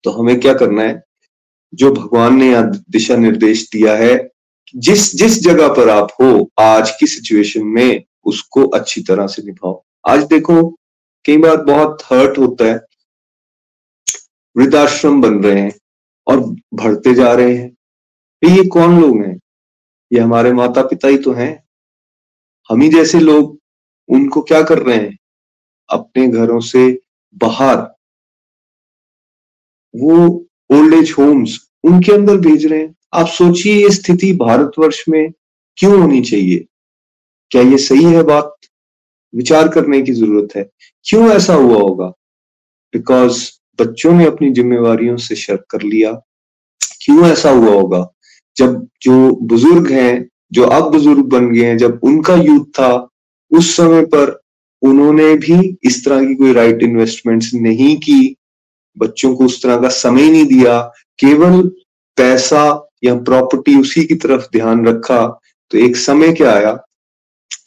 [0.03, 1.03] तो हमें क्या करना है?
[1.73, 4.29] जो भगवान ने यहाँ दिशा निर्देश दिया है,
[4.75, 9.83] जिस जिस जगह पर आप हो, आज की सिचुएशन में उसको अच्छी तरह से निभाओ।
[10.07, 10.77] आज देखो,
[11.25, 12.79] कई बार बहुत हर्ट होता है,
[14.57, 15.73] वृद्धाश्रम बन रहे हैं
[16.27, 16.39] और
[16.73, 17.75] भरते जा रहे हैं।
[18.43, 19.39] ये कौन लोग हैं?
[20.13, 21.63] ये हमारे माता पिता ही तो हैं।
[22.69, 23.59] हम ही जैसे लोग,
[24.09, 25.17] उनको क्या कर रहे हैं?
[25.89, 27.01] अपने घरों से
[27.35, 27.77] बाहर।
[29.95, 35.31] वो ओल्ड एज होम्स उनके अंदर भेज रहे हैं। आप सोचिए ये स्थिति भारतवर्ष में
[35.77, 36.65] क्यों होनी चाहिए?
[37.49, 38.55] क्या ये सही है बात?
[39.35, 40.69] विचार करने की ज़रूरत है।
[41.03, 42.07] क्यों ऐसा हुआ होगा?
[42.93, 46.13] बिकॉज़ बच्चों ने अपनी जिम्मेवारियों से शर्क कर लिया।
[47.05, 48.11] क्यों ऐसा हुआ होगा?
[48.59, 53.07] जब जो बुज़ुर्ग हैं, जो अब बुज़ुर्ग बन गए हैं, जब उनका यूथ था,
[53.51, 54.39] उस समय पर
[54.81, 58.35] उन्होंने भी इस तरह की कोई राइट इन्वेस्टमेंट्स नहीं की।
[58.97, 60.79] बच्चों को उस तरह का समय नहीं दिया,
[61.19, 61.61] केवल
[62.17, 62.63] पैसा
[63.03, 65.25] या प्रॉपर्टी उसी की तरफ़ ध्यान रखा।
[65.71, 66.71] तो एक समय क्या आया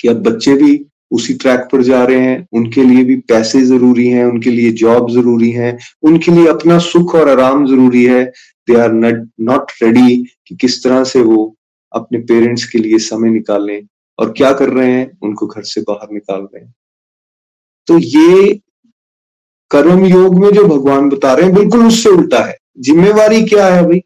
[0.01, 4.07] कि अब बच्चे भी उसी ट्रैक पर जा रहे हैं, उनके लिए भी पैसे ज़रूरी
[4.09, 8.25] हैं, उनके लिए जॉब ज़रूरी है, उनके लिए अपना सुख और आराम ज़रूरी है।
[8.69, 8.93] दे आर
[9.41, 11.55] नॉट रेडी कि किस तरह से वो
[11.93, 13.81] अपने पेरेंट्स के लिए समय निकालें
[14.19, 16.75] और क्या कर रहे हैं, उनको घर से बाहर निकाल रहे हैं।
[17.89, 18.61] तो ये
[19.71, 23.83] कर्म योग में जो भगवान बता रहे हैं, बिल्कुल उससे उल्टा है। जिम्मेवारी क्या है
[23.83, 24.01] भाई?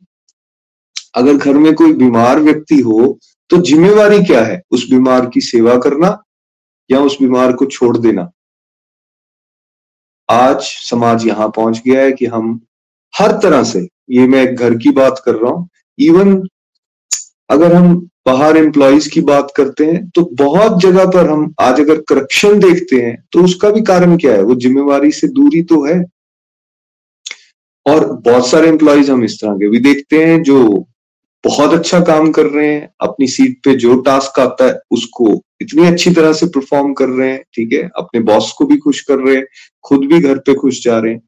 [1.14, 3.18] अगर घर में कोई बीमार व्यक्ति हो
[3.50, 4.62] तो जिम्मेवारी क्या है?
[4.70, 6.08] उस बीमार की सेवा करना
[6.90, 8.30] या उस बीमार को छोड़ देना?
[10.28, 12.60] आज समाज यहाँ पहुँच गया है कि हम
[13.14, 16.42] हर तरह से ये मैं घर की बात कर रहा हूँ। इवन
[17.50, 22.00] अगर हम बाहर एम्प्लॉयज़ की बात करते हैं तो बहुत जगह पर हम आज अगर
[22.08, 24.42] करप्शन देखते हैं तो उसका भी कारण क्या है?
[24.42, 26.04] वो जिम्मेवारी से दूरी तो है।
[27.86, 30.86] और बहुत सारे एम्प्लॉयज़ हम इस तरह के भी देखते हैं जो
[31.44, 35.86] बहुत अच्छा काम कर रहे हैं, अपनी सीट पे जो टास्क आता है, उसको इतनी
[35.86, 37.82] अच्छी तरह से परफॉर्म कर रहे हैं, ठीक है?
[37.96, 39.44] अपने बॉस को भी खुश कर रहे हैं,
[39.84, 41.20] खुद भी घर पे खुश जा रहे हैं।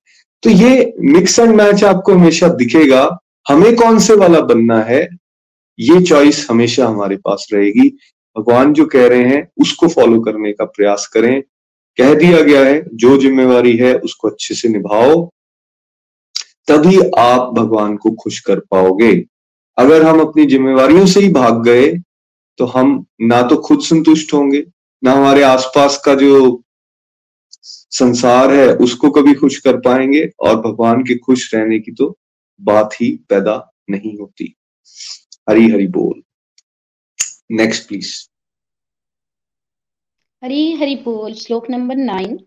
[0.43, 3.03] तो ये मिक्स एंड मैच आपको हमेशा दिखेगा।
[3.47, 5.09] हमें कौन से वाला बनना है?
[5.79, 7.89] ये चॉइस हमेशा हमारे पास रहेगी।
[8.37, 11.43] भगवान जो कह रहे हैं, उसको फॉलो करने का प्रयास करें।
[11.99, 15.25] कह दिया गया है, जो जिम्मेवारी है, उसको अच्छे से निभाओ।
[16.69, 19.13] तभी आप भगवान को खुश कर पाओगे।
[19.77, 21.93] अगर हम अपनी जिम्मेवारियों से ही भाग गए
[22.59, 24.65] तो हम ना तो खुद संतुष्ट होंगे,
[25.03, 26.63] ना हमारे आसपास का जो
[27.91, 32.19] संसार है, उसको कभी खुश कर पाएँगे और भगवान के खुश रहने की तो
[32.61, 34.57] बात ही पैदा नहीं होती।
[35.51, 36.23] हरी हरी बोल।
[37.51, 38.29] नेक्स्ट प्लीज़
[40.45, 42.39] हरी हरी बोल, श्लोक नंबर नाइन।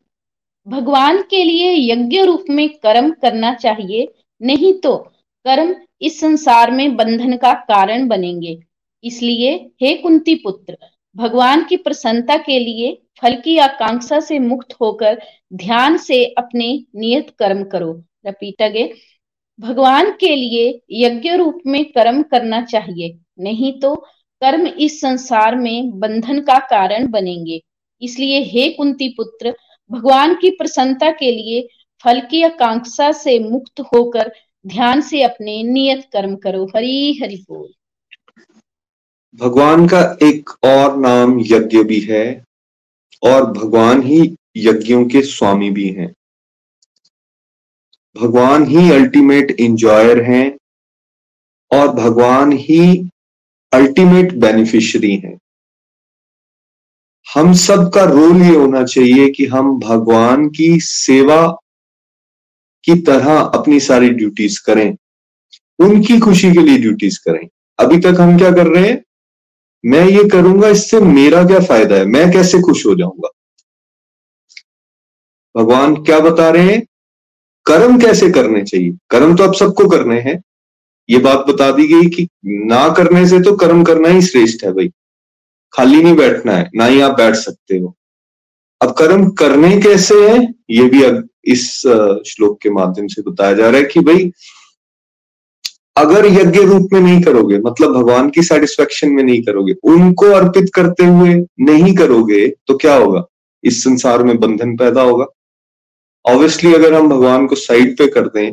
[0.67, 4.97] भगवान के लिए यज्ञ रूप में कर्म करना चाहिए, नहीं तो
[5.45, 8.63] कर्म इस संसार में बंधन का कारण बनेंगे।
[9.03, 10.77] इसलिए, हे कुंती पुत्र
[11.15, 15.21] भगवान की प्रसन्नता के लिए फल की आकांक्षा से मुक्त होकर
[15.53, 17.91] ध्यान से अपने नियत कर्म करो।
[18.25, 18.93] रिपीट अगे
[19.59, 23.95] भगवान के लिए यज्ञ रूप में कर्म करना चाहिए। नहीं तो
[24.41, 27.61] कर्म इस संसार में बंधन का कारण बनेंगे।
[28.01, 29.53] इसलिए हे कुंती पुत्र,
[29.91, 31.67] भगवान की प्रसन्नता के लिए
[32.03, 34.31] फल की आकांक्षा से मुक्त होकर
[34.67, 37.69] ध्यान से अपने नियत कर्म करो। हरी हरि बोल।
[39.35, 42.45] भगवान का एक और नाम यज्ञ भी है
[43.23, 44.19] और भगवान ही
[44.57, 46.13] यज्ञों के स्वामी भी हैं।
[48.21, 50.57] भगवान ही अल्टीमेट इंजॉयर हैं
[51.71, 52.81] और भगवान ही
[53.73, 55.37] अल्टीमेट बेनिफिशियरी हैं।
[57.27, 61.45] हम सब का रोल ये होना चाहिए कि हम भगवान की सेवा
[62.83, 64.95] की तरह अपनी सारी ड्यूटीज़ करें,
[65.79, 67.47] उनकी खुशी के लिए ड्यूटीज़ करें।
[67.79, 69.03] अभी तक हम क्या कर रहे हैं?
[69.83, 72.05] मैं ये करूँगा, इससे मेरा क्या फ़ायदा है?
[72.05, 73.29] मैं कैसे खुश हो जाऊँगा?
[75.55, 76.81] भगवान क्या बता रहे हैं?
[77.65, 78.91] कर्म कैसे करने चाहिए?
[79.09, 80.41] कर्म तो आप सबको करने हैं।
[81.09, 84.71] ये बात बता दी गई कि ना करने से तो कर्म करना ही श्रेष्ठ है
[84.73, 84.91] भाई।
[85.73, 87.95] खाली नहीं बैठना है, ना ही आप बैठ सकते हो।
[88.81, 90.53] अब कर्म करने कैसे हैं?
[90.69, 91.65] ये भी अब इस
[92.27, 94.31] श्लोक के माध्यम से बताया जा रहा है कि भाई
[96.01, 100.69] अगर यज्ञ रूप में नहीं करोगे मतलब भगवान की सेटिस्फेक्शन में नहीं करोगे, उनको अर्पित
[100.75, 103.23] करते हुए नहीं करोगे तो क्या होगा?
[103.63, 105.25] इस संसार में बंधन पैदा होगा।
[106.25, 108.51] ऑब्वियसली अगर हम भगवान को साइड पे कर दें,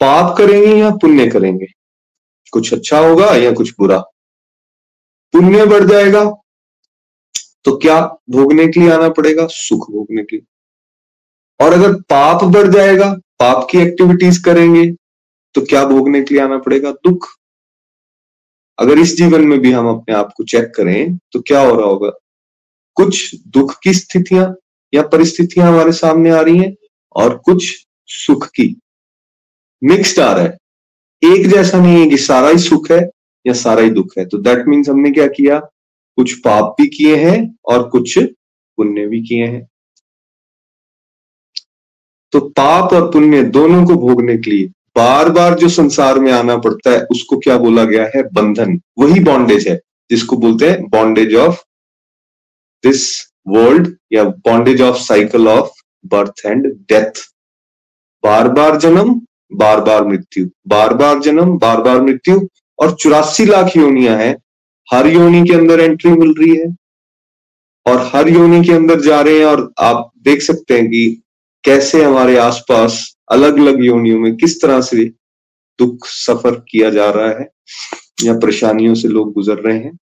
[0.00, 1.66] पाप करेंगे या पुण्य करेंगे?
[2.52, 3.98] कुछ अच्छा होगा या कुछ बुरा?
[5.34, 6.24] पुण्य बढ़ जाएगा
[7.64, 8.00] तो क्या
[8.30, 9.46] भोगने के लिए आना पड़ेगा?
[9.46, 10.46] सुख भोगने के लिए।
[11.60, 14.84] और अगर पाप बढ़ जाएगा, पाप की एक्टिविटीज़ करेंगे
[15.54, 16.92] तो क्या भोगने के लिए आना पड़ेगा?
[16.92, 17.28] दुख।
[18.78, 21.86] अगर इस जीवन में भी हम अपने आप को चेक करें तो क्या हो रहा
[21.86, 22.10] होगा?
[22.94, 24.54] कुछ दुख की स्थितियाँ
[24.94, 26.74] या परिस्थितियाँ हमारे सामने आ रही हैं
[27.16, 28.80] और कुछ सुख की।
[29.84, 30.58] मिक्स्ड आ रहा है।
[31.24, 33.10] एक जैसा नहीं है कि सारा ही सुख है
[33.46, 35.58] या सारा ही दुख है। तो दैट मीन्स हमने क्या किया?
[36.16, 38.18] कुछ पाप भी किए हैं और कुछ
[38.76, 39.68] पुण्य भी किए हैं।
[42.32, 46.56] तो पाप और पुण्य दोनों को भोगने के लिए बार बार जो संसार में आना
[46.56, 48.22] पड़ता है, उसको क्या बोला गया है?
[48.22, 49.80] बंधन। वही बॉन्डेज है,
[50.10, 51.62] जिसको बोलते हैं बॉन्डेज ऑफ़
[52.84, 55.70] दिस वर्ल्ड या bondage of cycle of
[56.06, 57.12] birth and death
[58.24, 59.20] बार बार जन्म
[59.52, 64.36] बार बार मृत्यु। बार बार जन्म बार बार मृत्यु। और चौरासी लाख योनिया है।
[64.92, 66.76] हर योनि के अंदर एंट्री मिल रही है।
[67.86, 71.22] और हर योनि के अंदर जा रहे हैं और आप देख सकते हैं कि
[71.64, 75.04] कैसे हमारे आसपास अलग अलग योनियों में किस तरह से
[75.78, 77.48] दुख सफ़र किया जा रहा है
[78.24, 79.98] या परेशानियों से लोग गुजर रहे हैं,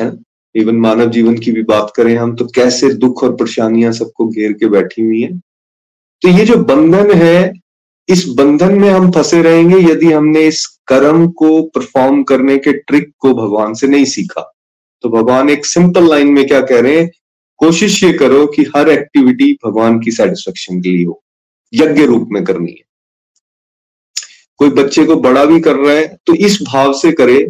[0.00, 0.12] है
[0.54, 4.52] इवन मानव जीवन की भी बात करें हम तो कैसे दुख और परेशानियाँ सबको घेर
[4.52, 5.38] के बैठी हुई है?
[6.22, 7.52] तो ये जो बंधन है,
[8.08, 13.12] इस बंधन में हम फंसे रहेंगे यदि हमने इस कर्म को परफॉर्म करने के ट्रिक
[13.18, 14.42] को भगवान से नहीं सीखा।
[15.04, 17.10] तो भगवान एक सिंपल लाइन में क्या कह रहे हैं,
[17.60, 21.22] कोशिश ये करो कि हर एक्टिविटी भगवान की सेटिस्फेक्शन के लिए हो।
[21.72, 22.84] यज्ञ रूप में करनी है।
[24.58, 27.42] कोई बच्चे को बड़ा भी कर रहा है तो इस भाव से करे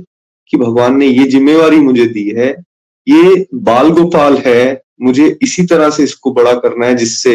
[0.53, 2.49] कि भगवान ने ये जिम्मेवारी मुझे दी है,
[3.07, 7.35] ये बाल गोपाल है, मुझे इसी तरह से इसको बड़ा करना है जिससे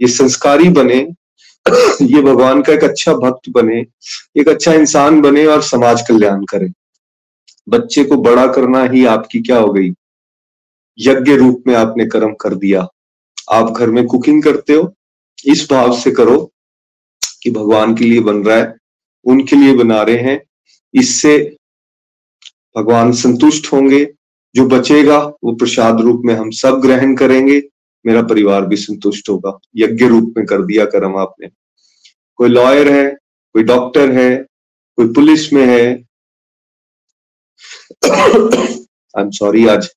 [0.00, 0.98] ये संस्कारी बने,
[2.02, 3.86] ये भगवान का एक अच्छा भक्त बने,
[4.36, 6.68] एक अच्छा इंसान बने और समाज कल्याण करे।
[7.68, 9.90] बच्चे को बड़ा करना ही आपकी क्या हो गई?
[10.98, 12.86] यज्ञ रूप में आपने कर्म कर दिया।
[13.52, 14.94] आप घर में कुकिंग करते हो
[15.44, 16.38] इस भाव से करो
[17.42, 18.74] कि भगवान के लिए बन रहा है,
[19.26, 20.40] उनके लिए बना रहे हैं।
[20.94, 21.38] इससे
[22.76, 24.04] भगवान संतुष्ट होंगे,
[24.54, 27.62] जो बचेगा वो प्रसाद रूप में हम सब ग्रहण करेंगे,
[28.04, 31.48] मेरा परिवार भी संतुष्ट होगा। यज्ञ रूप में कर दिया कर्म आपने।
[32.38, 33.08] कोई लॉयर है,
[33.54, 34.36] कोई डॉक्टर है,
[34.98, 35.86] कोई पुलिस में है।
[38.04, 39.88] आई एम सॉरी आज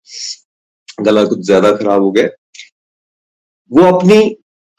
[1.01, 2.27] गला कुछ ज़्यादा खराब हो गया।
[3.71, 4.19] वो अपनी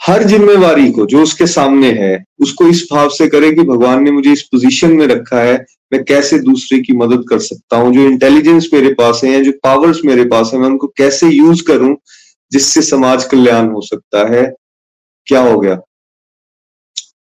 [0.06, 4.10] हर जिम्मेवारी को, जो उसके सामने है, उसको इस भाव से करे कि भगवान ने
[4.10, 7.94] मुझे इस पोजीशन में रखा है, मैं कैसे दूसरे की मदद कर सकता हूँ?
[7.94, 11.64] जो इंटेलिजेंस मेरे पास है या जो पावर्स मेरे पास है, मैं उनको कैसे यूज़
[11.64, 11.96] करूँ
[12.52, 14.54] जिससे समाज कल्याण हो सकता है?
[15.26, 15.80] क्या हो गया?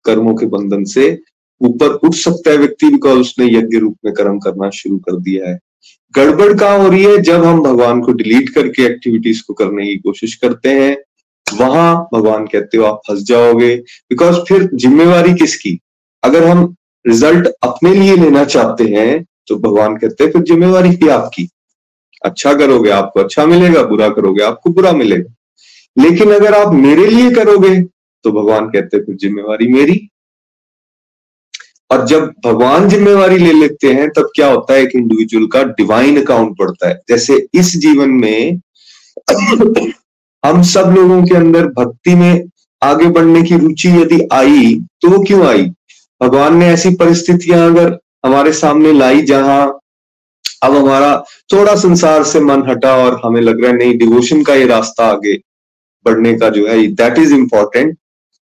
[0.06, 1.21] कर्मों के बंधन से
[1.62, 5.49] ऊपर उठ सकता है व्यक्ति बिकॉज़ उसने यज्ञ रूप में कर्म करना शुरू कर दिया
[5.49, 5.60] है।
[6.15, 7.17] गड़बड़ कहाँ हो रही है?
[7.17, 10.97] जब हम भगवान को डिलीट करके एक्टिविटीज़ को करने की कोशिश करते हैं
[11.48, 13.76] वहाँ भगवान कहते हो, आप फंस जाओगे।
[14.10, 15.78] बिकॉज़ फिर जिम्मेवारी किसकी?
[16.24, 16.74] अगर हम
[17.06, 21.48] रिज़ल्ट अपने लिए लेना चाहते हैं तो भगवान कहते हैं, फिर जिम्मेवारी भी आपकी।
[22.26, 25.34] अच्छा करोगे, आपको अच्छा मिलेगा, बुरा करोगे, आपको बुरा मिलेगा।
[25.98, 27.80] लेकिन अगर आप मेरे लिए करोगे
[28.26, 30.08] तो भगवान कहते हैं, फिर जिम्मेवारी मेरी।
[31.91, 36.22] और जब भगवान जिम्मेवारी ले लेते हैं, तब क्या होता है, एक इंडिविजुअल का डिवाइन
[36.24, 38.60] अकाउंट बढ़ता है। जैसे इस जीवन में
[40.46, 42.43] हम सब लोगों के अंदर भक्ति में
[42.82, 45.64] आगे बढ़ने की रुचि यदि आई तो वो क्यों आई?
[46.22, 49.80] भगवान ने ऐसी परिस्थितियाँ अगर हमारे सामने लाई जहाँ
[50.64, 51.18] अब हमारा
[51.54, 55.06] थोड़ा संसार से मन हटा और हमें लग रहा है, नहीं डिवोशन का ये रास्ता
[55.06, 55.34] आगे
[56.06, 57.98] बढ़ने का जो है दैट इज़ इंपॉर्टेंट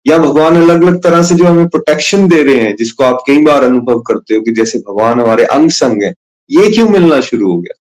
[0.06, 3.42] या भगवान अलग अलग तरह से जो हमें प्रोटेक्शन दे रहे हैं, जिसको आप कई
[3.42, 6.14] बार अनुभव करते हो कि जैसे भगवान हमारे अंग संग है,
[6.50, 7.74] ये क्यों मिलना शुरू हो गया?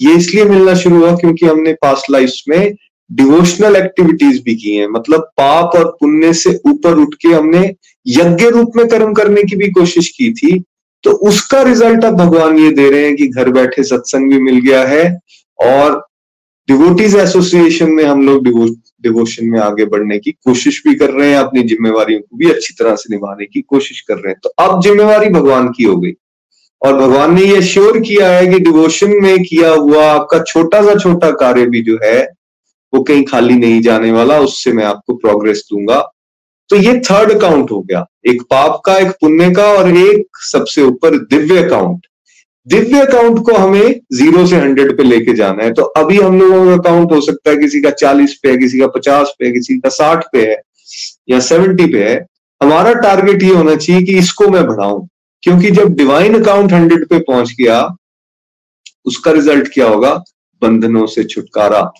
[0.00, 2.74] ये इसलिए मिलना शुरू हुआ क्योंकि हमने पास्ट लाइफ में
[3.10, 7.74] डिवोशनल एक्टिविटीज़ भी की हैं। मतलब पाप और पुण्य से ऊपर उठ के हमने
[8.06, 10.58] यज्ञ रूप में कर्म करने की भी कोशिश की थी
[11.04, 14.60] तो उसका रिज़ल्ट अब भगवान ये दे रहे हैं कि घर बैठे सत्संग भी मिल
[14.60, 15.04] गया है
[15.58, 15.98] और
[16.68, 18.66] डिवोटीज एसोसिएशन में हम लोग डिवो
[19.02, 22.74] डिवोशन में आगे बढ़ने की कोशिश भी कर रहे हैं, अपनी जिम्मेवारियों को भी अच्छी
[22.74, 26.12] तरह से निभाने की कोशिश कर रहे हैं। तो अब जिम्मेवारी भगवान की हो गई
[26.82, 30.94] और भगवान ने यह श्योर किया है कि डिवोशन में किया हुआ आपका छोटा सा
[30.94, 32.22] छोटा कार्य भी जो है
[32.94, 36.10] वो कहीं खाली नहीं जाने वाला, उससे मैं आपको प्रोग्रेस दूँगा।
[36.68, 40.82] तो ये थर्ड अकाउंट हो गया। एक पाप का, एक पुण्य का और एक सबसे
[40.82, 42.06] ऊपर दिव्य अकाउंट
[42.68, 46.66] दिव्य अकाउंट को हमें ज़ीरो से हंड्रेड पे लेके जाना है। तो अभी हम लोगों
[46.66, 49.52] का अकाउंट हो सकता है किसी का चालीस पे है, किसी का पचास पे है,
[49.52, 50.62] किसी का साठ पे है
[51.28, 52.26] या सेवेंटी पे है।
[52.62, 55.06] हमारा टारगेट ये होना चाहिए कि इसको मैं बढ़ाऊं।
[55.42, 57.96] क्योंकि जब डिवाइन अकाउंट हंड्रेड पे पहुँच गया,
[59.04, 60.24] उसका रिज़ल्ट क्या होगा?
[60.62, 61.92] बंधनों से छुटकारा।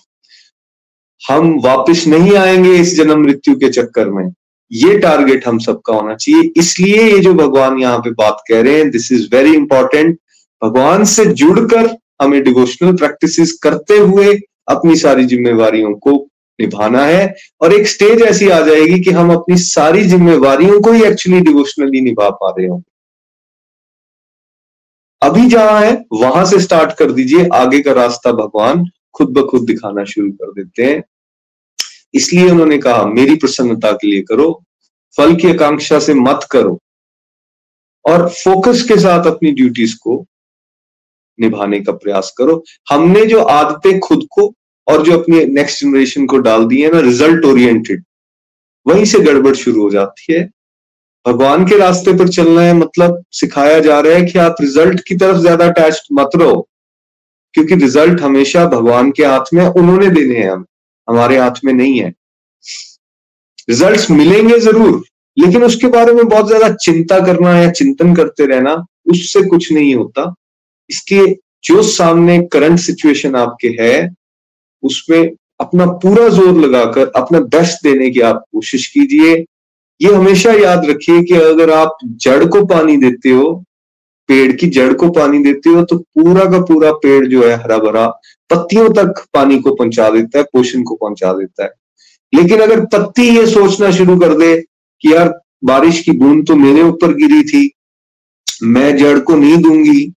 [1.21, 4.33] हम वापस नहीं आएँगे इस जन्म मृत्यु के चक्कर में।
[4.71, 8.77] ये टारगेट हम सबका होना चाहिए। इसलिए ये जो भगवान यहाँ पे बात कह रहे
[8.77, 10.17] हैं दिस इज़ वेरी इंपॉर्टेंट
[10.61, 14.33] भगवान से जुड़कर हमें डिवोशनल प्रैक्टिसेस करते हुए
[14.67, 16.27] अपनी सारी जिम्मेवारियों को
[16.59, 21.03] निभाना है और एक स्टेज ऐसी आ जाएगी कि हम अपनी सारी जिम्मेवारियों को ही
[21.03, 22.91] एक्चुअली डिवोशनली निभा पा रहे होंगे।
[25.21, 28.85] अभी जहाँ है, वहाँ से स्टार्ट कर दीजिए। आगे का रास्ता भगवान
[29.15, 31.03] खुद ब खुद दिखाना शुरू कर देते हैं।
[32.13, 34.51] इसलिए उन्होंने कहा, मेरी प्रसन्नता के लिए करो,
[35.17, 36.79] फल की आकांक्षा से मत करो,
[38.05, 40.25] और फोकस के साथ अपनी ड्यूटीज़ को
[41.39, 44.53] निभाने का प्रयास करो। हमने जो आदतें खुद को
[44.87, 48.03] और जो अपनी नेक्स्ट जनरेशन को डाल दी है ना रिज़ल्ट ओरिएंटेड
[48.85, 50.43] वहीं से गड़बड़ शुरू हो जाती है।
[51.25, 55.15] भगवान के रास्ते पर चलना है मतलब सिखाया जा रहा है कि आप रिज़ल्ट की
[55.15, 56.67] तरफ़ ज़्यादा अटैच मत रहो।
[57.55, 60.65] क्योंकि रिज़ल्ट हमेशा भगवान के हाथ में उन्होंने देने हैं हम।
[61.07, 62.13] हमारे हाथ में नहीं है।
[63.69, 65.03] रिजल्ट्स मिलेंगे ज़रूर,
[65.37, 68.73] लेकिन उसके बारे में बहुत ज़्यादा चिंता करना या चिंतन करते रहना
[69.11, 70.33] उससे कुछ नहीं होता।
[70.89, 74.09] इसलिए जो सामने करंट सिचुएशन आपके है,
[74.83, 79.33] उसमें अपना पूरा ज़ोर लगाकर, अपना बेस्ट देने की आप कोशिश कीजिए।
[80.01, 83.63] ये हमेशा याद रखिए कि अगर आप जड़ को पानी देते हो
[84.29, 87.77] पेड़ की जड़ को पानी देते हो तो पूरा का पूरा पेड़ जो है हरा
[87.79, 88.07] भरा
[88.49, 91.71] पत्तियों तक पानी को पहुँचा देता है, पोषण को पहुँचा देता है।
[92.33, 94.55] लेकिन अगर पत्ती ये सोचना शुरू कर दे
[95.03, 95.33] कि यार,
[95.65, 97.71] बारिश की बूंद तो मेरे ऊपर गिरी थी,
[98.63, 100.11] मैं जड़ को नहीं दूँगी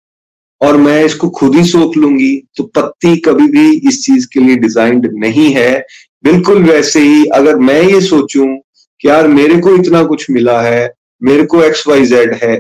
[0.61, 4.57] और मैं इसको खुद ही सोख लूँगी तो पत्ती कभी भी इस चीज़ के लिए
[4.57, 5.79] डिजाइंड नहीं है।
[6.25, 8.47] बिल्कुल वैसे ही अगर मैं ये सोचूं
[9.01, 10.93] कि यार, मेरे को इतना कुछ मिला है,
[11.23, 12.57] मेरे को एक्स वाई जेड है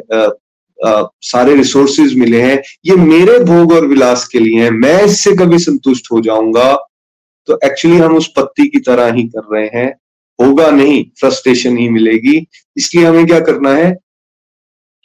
[1.22, 5.58] सारे रिसोर्सेज मिले हैं। ये मेरे भोग और विलास के लिए हैं। मैं इससे कभी
[5.58, 6.74] संतुष्ट हो जाऊँगा।
[7.46, 9.90] तो एक्चुअली हम उस पत्ती की तरह ही कर रहे हैं।
[10.38, 13.96] होगा नहीं फ्रस्ट्रेशन ही मिलेगी। इसलिए हमें क्या करना है?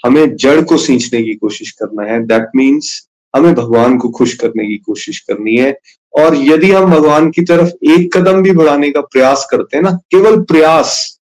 [0.05, 4.67] हमें जड़ को सींचने की कोशिश करना है। दैट मीन्स हमें भगवान को खुश करने
[4.67, 5.77] की कोशिश करनी है।
[6.13, 9.91] और यदि हम भगवान की तरफ़ एक कदम भी बढ़ाने का प्रयास करते हैं ना,
[9.91, 11.19] केवल प्रयास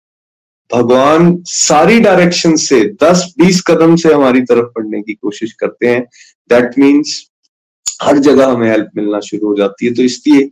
[0.71, 6.03] भगवान सारी डायरेक्शन से 10-20 कदम से हमारी तरफ़ बढ़ने की कोशिश करते हैं।
[6.51, 7.19] दैट मीन्स
[8.03, 10.45] हर जगह हमें हेल्प मिलना शुरू हो जाती है। तो इसलिए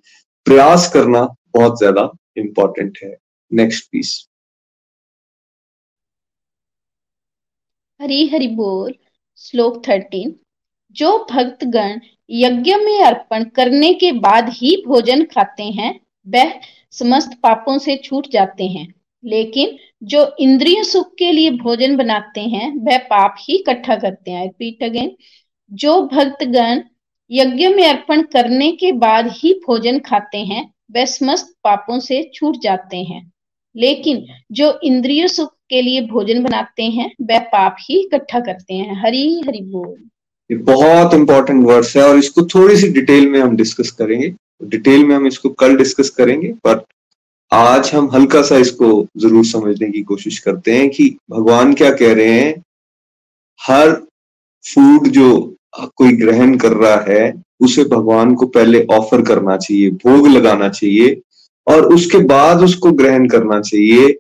[0.47, 1.23] प्रयास करना
[1.57, 3.15] बहुत ज़्यादा इंपॉर्टेंट है।
[3.51, 4.27] नेक्स्ट पीस
[8.01, 8.93] हरी हरि बोल,
[9.39, 10.35] श्लोक थर्टीन
[10.97, 12.01] जो भक्तगण
[12.31, 16.53] यज्ञ में अर्पण करने के बाद ही भोजन खाते हैं, वह
[16.93, 18.87] समस्त पापों से छूट जाते हैं।
[19.25, 24.43] लेकिन जो इंद्रिय सुख के लिए भोजन बनाते हैं, वह पाप ही इकट्ठा करते हैं।
[24.43, 25.17] रिपीट अगेन
[25.73, 26.81] जो भक्तगण
[27.31, 32.57] यज्ञ में अर्पण करने के बाद ही भोजन खाते हैं, वह समस्त पापों से छूट
[32.63, 33.33] जाते हैं।
[33.77, 39.03] लेकिन जो इंद्रिय सुख के लिए भोजन बनाते हैं, वह पाप ही इकट्ठा करते हैं।
[39.03, 40.09] हरी हरि बोल।
[40.51, 45.05] ये बहुत इंपॉर्टेंट वर्ड्स है और इसको थोड़ी सी डिटेल में हम डिस्कस करेंगे। डिटेल
[45.05, 46.83] में हम इसको कल डिस्कस करेंगे बट
[47.53, 48.87] आज हम हल्का सा इसको
[49.17, 52.63] ज़रूर समझने की कोशिश करते हैं कि भगवान क्या कह रहे हैं?
[53.61, 53.93] हर
[54.65, 55.57] फ़ूड जो
[55.97, 61.21] कोई ग्रहण कर रहा है, उसे भगवान को पहले ऑफ़र करना चाहिए, भोग लगाना चाहिए
[61.67, 64.13] और उसके बाद उसको ग्रहण करना चाहिए,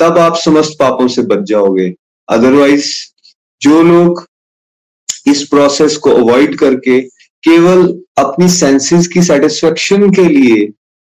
[0.00, 1.92] तब आप समस्त पापों से बच जाओगे।
[2.28, 2.92] अदरवाइज़
[3.62, 4.26] जो लोग
[5.26, 7.00] इस प्रोसेस को अवॉइड करके
[7.44, 10.70] केवल अपनी सेंसेस की सेटिस्फेक्शन के लिए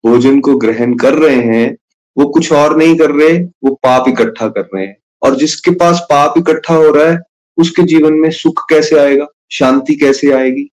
[0.07, 1.76] भोजन को ग्रहण कर रहे हैं,
[2.18, 6.00] वो कुछ और नहीं कर रहे, वो पाप इकट्ठा कर रहे हैं। और जिसके पास
[6.11, 7.18] पाप इकट्ठा हो रहा है,
[7.57, 9.26] उसके जीवन में सुख कैसे आएगा?
[9.52, 10.70] शांति कैसे आएगी?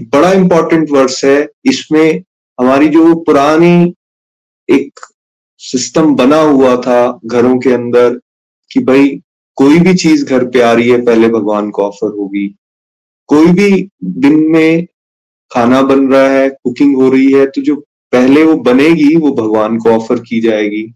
[0.00, 2.22] बड़ा इंपॉर्टेंट वर्स है। इसमें
[2.60, 3.94] हमारी जो पुरानी
[4.70, 5.00] एक
[5.58, 8.20] सिस्टम बना हुआ था घरों के अंदर
[8.72, 9.22] कि भाई,
[9.56, 12.56] कोई भी चीज़ घर पे आ रही है, पहले भगवान को ऑफ़र होगी।
[13.26, 14.86] कोई भी दिन में
[15.50, 17.76] खाना बन रहा है कुकिंग हो रही है तो जो
[18.12, 20.86] पहले वो बनेगी, वो भगवान को ऑफ़र की जाएगी।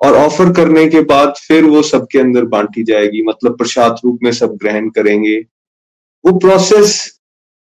[0.00, 4.30] और ऑफ़र करने के बाद फिर वो सबके अंदर बांटी जाएगी मतलब प्रसाद रूप में
[4.32, 5.38] सब ग्रहण करेंगे।
[6.24, 6.94] वो प्रोसेस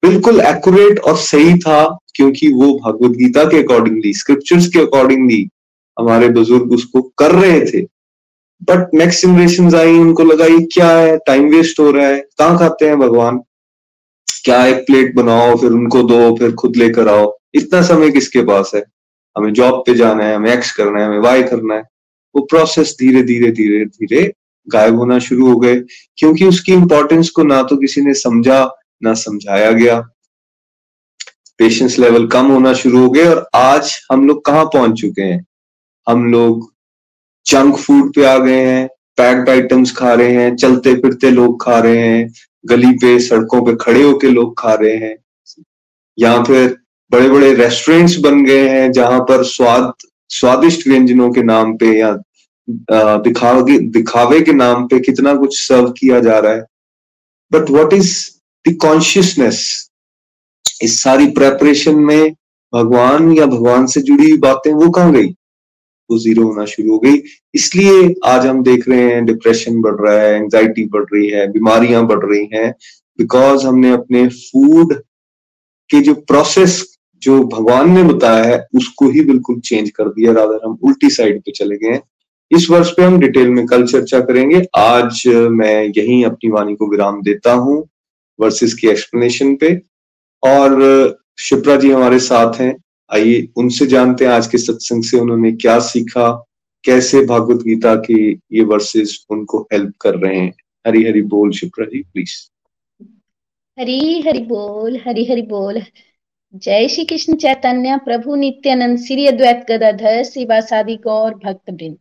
[0.03, 5.47] बिल्कुल एक्यूरेट और सही था, क्योंकि वो भगवत गीता के अकॉर्डिंगली स्क्रिप्चर्स के अकॉर्डिंगली
[5.97, 7.83] हमारे बुज़ुर्ग उसको कर रहे थे।
[8.63, 12.59] बट नेक्स्ट जनरेशन आई, उनको लगा ये क्या है टाइम वेस्ट हो रहा है, कहाँ
[12.59, 13.41] खाते हैं भगवान?
[14.45, 18.71] क्या एक प्लेट बनाओ, फिर उनको दो, फिर खुद लेकर आओ। इतना समय किसके पास
[18.75, 18.83] है?
[19.37, 21.83] हमें जॉब पे जाना है, हमें एक्स करना है, हमें वाई करना है।
[22.35, 24.33] वो प्रोसेस धीरे धीरे धीरे धीरे
[24.69, 25.77] गायब होना शुरू हो गए,
[26.17, 30.01] क्योंकि उसकी इंपॉर्टेंस को ना तो किसी ने समझा, ना समझाया गया।
[31.59, 35.45] पेशेंस लेवल कम होना शुरू हो गए और आज हम लोग कहाँ पहुँच चुके हैं?
[36.07, 36.71] हम लोग
[37.47, 38.87] जंक फ़ूड पे आ गए हैं
[39.17, 42.33] पैक्ड आइटम्स खा रहे हैं चलते फिरते लोग खा रहे हैं
[42.67, 45.17] गली पे, सड़कों पे खड़े होके लोग खा रहे हैं।
[46.19, 46.77] या फिर
[47.13, 49.93] बड़े बड़े रेस्टोरेंट्स बन गए हैं, जहाँ पर स्वाद,
[50.29, 52.17] स्वादिष्ट व्यंजनों के नाम पे या
[52.71, 56.65] दिखावे दिखावे के नाम पे कितना कुछ सर्व किया जा रहा है।
[57.53, 58.17] But what is
[58.69, 59.89] the consciousness
[60.83, 62.35] इस सारी प्रेपरेशन में
[62.75, 65.35] भगवान या भगवान से जुड़ी हुई बातें, वो कहाँ गई?
[66.11, 67.23] वो ज़ीरो होना शुरू हो गई।
[67.55, 72.07] इसलिए आज हम देख रहे हैं डिप्रेशन बढ़ रहा है एंजाइटी बढ़ रही है, बीमारियाँ
[72.07, 72.71] बढ़ रही हैं
[73.19, 74.95] बिकॉज़ हमने अपने फ़ूड
[75.91, 76.83] के जो प्रोसेस
[77.23, 81.41] जो भगवान ने बताया है, उसको ही बिल्कुल चेंज कर दिया राधर हम उल्टी साइड
[81.41, 82.03] पे चले गए। हैं
[82.51, 86.91] इस वर्ष पे हम डिटेल में कल चर्चा करेंगे। आज मैं यही अपनी वाणी को
[86.91, 87.77] विराम देता हूँ
[88.41, 89.81] वर्सेस की एक्सप्लेनेशन पे।
[90.43, 92.77] और, शिप्रा जी हमारे साथ हैं।
[93.13, 96.31] आइए, उनसे जानते हैं आज के सत्संग से उन्होंने क्या सीखा,
[96.85, 100.53] कैसे भागवत गीता के ये वर्सेस उनको हेल्प कर रहे हैं।
[100.87, 102.37] हरी हरी बोल शिप्रा जी प्लीज़
[103.79, 105.83] हरी हरी बोल हरी हरी बोल।
[106.55, 111.97] जय श्री कृष्ण चैतन्य, प्रभु नित्यानंद, श्री अद्वैत गदाधर शिवासादि गौर भक्त वृंद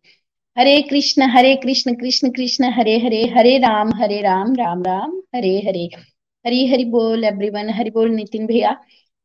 [0.58, 5.58] हरे कृष्ण हरे कृष्ण कृष्ण कृष्ण, हरे हरे हरे राम हरे राम राम राम, हरे
[5.58, 5.90] हरे।
[6.46, 8.76] हरी हरि बोल एवरीवन हरि बोल, नितिन भैया।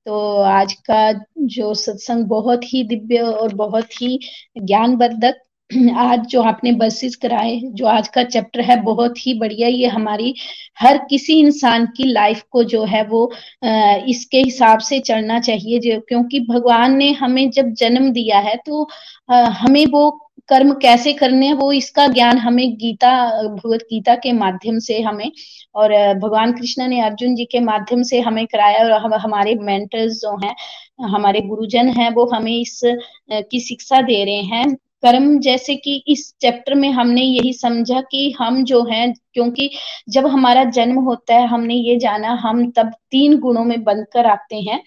[0.06, 0.98] तो आज का
[1.46, 4.18] जो सत्संग बहुत ही दिव्य और बहुत ही
[4.58, 5.40] ज्ञानवर्धक
[5.96, 10.34] आज जो आपने बसेस कराए, जो आज का चैप्टर है, बहुत ही बढ़िया। ये हमारी
[10.80, 13.22] हर किसी इंसान की लाइफ को जो है वो
[14.08, 18.86] इसके हिसाब से चलना चाहिए। जो, क्योंकि भगवान ने हमें जब जन्म दिया है तो
[19.30, 20.10] हमें वो
[20.48, 23.12] कर्म कैसे करने हैं, वो इसका ज्ञान हमें गीता,
[23.44, 25.30] भगवत गीता के माध्यम से हमें
[25.74, 30.20] और भगवान कृष्ण ने अर्जुन जी के माध्यम से हमें कराया और हम, हमारे मेंटर्स
[30.20, 30.54] जो हैं,
[31.08, 32.80] हमारे गुरुजन हैं, वो हमें इस
[33.32, 34.76] की शिक्षा दे रहे हैं।
[35.06, 39.70] कर्म, जैसे कि इस चैप्टर में हमने यही समझा कि हम जो हैं, क्योंकि
[40.08, 44.26] जब हमारा जन्म होता है, हमने ये जाना, हम तब तीन गुणों में बंध कर
[44.26, 44.82] आते हैं।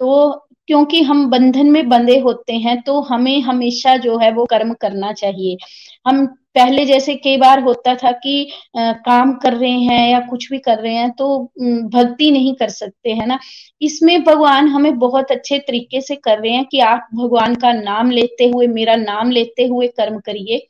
[0.00, 0.30] तो
[0.68, 5.12] क्योंकि हम बंधन में बंधे होते हैं तो हमें हमेशा जो है वो कर्म करना
[5.12, 5.56] चाहिए।
[6.06, 6.26] हम
[6.56, 8.32] पहले जैसे कई बार होता था कि
[8.78, 11.26] आ, काम कर रहे हैं या कुछ भी कर रहे हैं तो
[11.94, 13.38] भक्ति नहीं कर सकते है ना?
[13.80, 18.10] इसमें भगवान हमें बहुत अच्छे तरीके से कर रहे हैं कि आप भगवान का नाम
[18.10, 20.66] लेते हुए मेरा नाम लेते हुए कर्म करिए।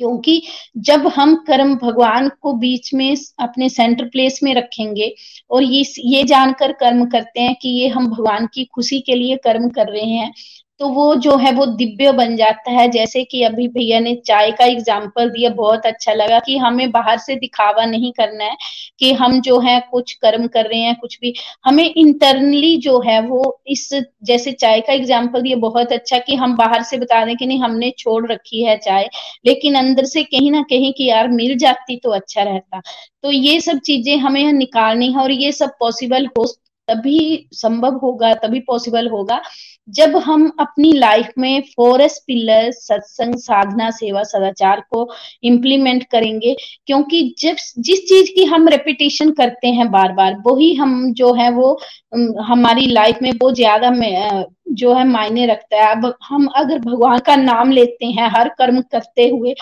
[0.00, 0.40] क्योंकि
[0.78, 5.14] जब हम कर्म भगवान को बीच में अपने सेंटर प्लेस में रखेंगे
[5.50, 9.36] और ये ये जानकर कर्म करते हैं कि ये हम भगवान की खुशी के लिए
[9.44, 10.32] कर्म कर रहे हैं
[10.80, 14.50] तो वो जो है, वो दिव्य बन जाता है। जैसे कि अभी भैया ने चाय
[14.50, 18.56] का एग्ज़ाम्पल दिया, बहुत अच्छा लगा कि हमें बाहर से दिखावा नहीं करना है
[18.98, 23.20] कि हम जो है, कुछ कर्म कर रहे हैं, कुछ भी। हमें इंटरनली जो है,
[23.22, 23.88] वो इस
[24.22, 27.60] जैसे चाय का एग्ज़ाम्पल दिया, बहुत अच्छा कि हम बाहर से बता दें कि नहीं,
[27.60, 29.08] हमने छोड़ रखी है चाय,
[29.46, 32.80] लेकिन अंदर से कहीं ना कहीं कि यार मिल जाती तो अच्छा रहता।
[33.22, 36.46] तो ये सब चीज़ें हमें निकालनी है और ये सब पॉसिबल हो
[36.88, 39.40] तभी संभव होगा, तभी पॉसिबल होगा,
[39.88, 45.08] जब हम अपनी लाइफ में फोरस पिलर सत्संग साधना सेवा सदाचार को
[45.44, 46.54] इम्प्लीमेंट करेंगे,
[46.86, 51.50] क्योंकि जब जिस चीज़ की हम रेपिटेशन करते हैं बार बार वही हम जो है
[51.52, 51.78] वो
[52.44, 53.90] हमारी लाइफ में बहुत ज़्यादा
[54.72, 58.80] जो है मायने रखता है। अब हम अगर भगवान का नाम लेते हैं, हर कर्म
[58.82, 59.54] करते हुए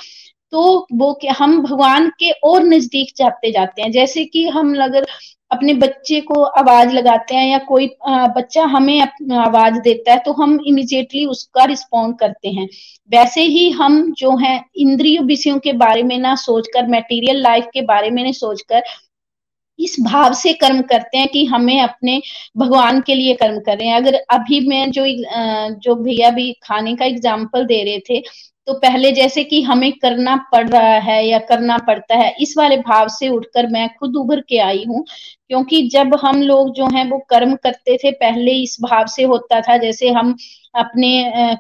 [0.56, 5.06] तो वो हम भगवान के और नज़दीक जाते जाते हैं। जैसे कि हम अगर
[5.50, 9.00] अपने बच्चे को आवाज़ लगाते हैं या कोई बच्चा हमें
[9.38, 12.66] आवाज़ देता है तो हम इमिजिएटली उसका रिस्पॉन्ड करते हैं।
[13.10, 17.82] वैसे ही हम जो है, इंद्रिय विषयों के बारे में ना सोचकर मेटीरियल लाइफ के
[17.84, 18.82] बारे में सोचकर,
[19.78, 22.20] इस भाव से कर्म करते हैं कि हमें अपने
[22.56, 25.04] भगवान के लिए कर्म कर रहे हैं। अगर अभी मैं जो
[25.80, 28.22] जो भैया भी खाने का एग्ज़ाम्पल दे रहे थे
[28.68, 32.76] तो पहले जैसे कि हमें करना पड़ रहा है या करना पड़ता है, इस वाले
[32.78, 35.04] भाव से उठकर मैं खुद उभर के आई हूँ।
[35.48, 39.60] क्योंकि जब हम लोग जो हैं, वो कर्म करते थे, पहले इस भाव से होता
[39.60, 40.36] था, जैसे हम
[40.74, 41.10] अपने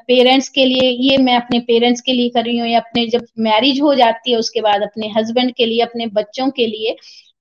[0.08, 3.26] पेरेंट्स के लिए, ये मैं अपने पेरेंट्स के लिए कर रही हूँ, या अपने जब
[3.40, 6.96] मैरिज हो जाती है, उसके बाद अपने हस्बैंड के लिए, अपने बच्चों के लिए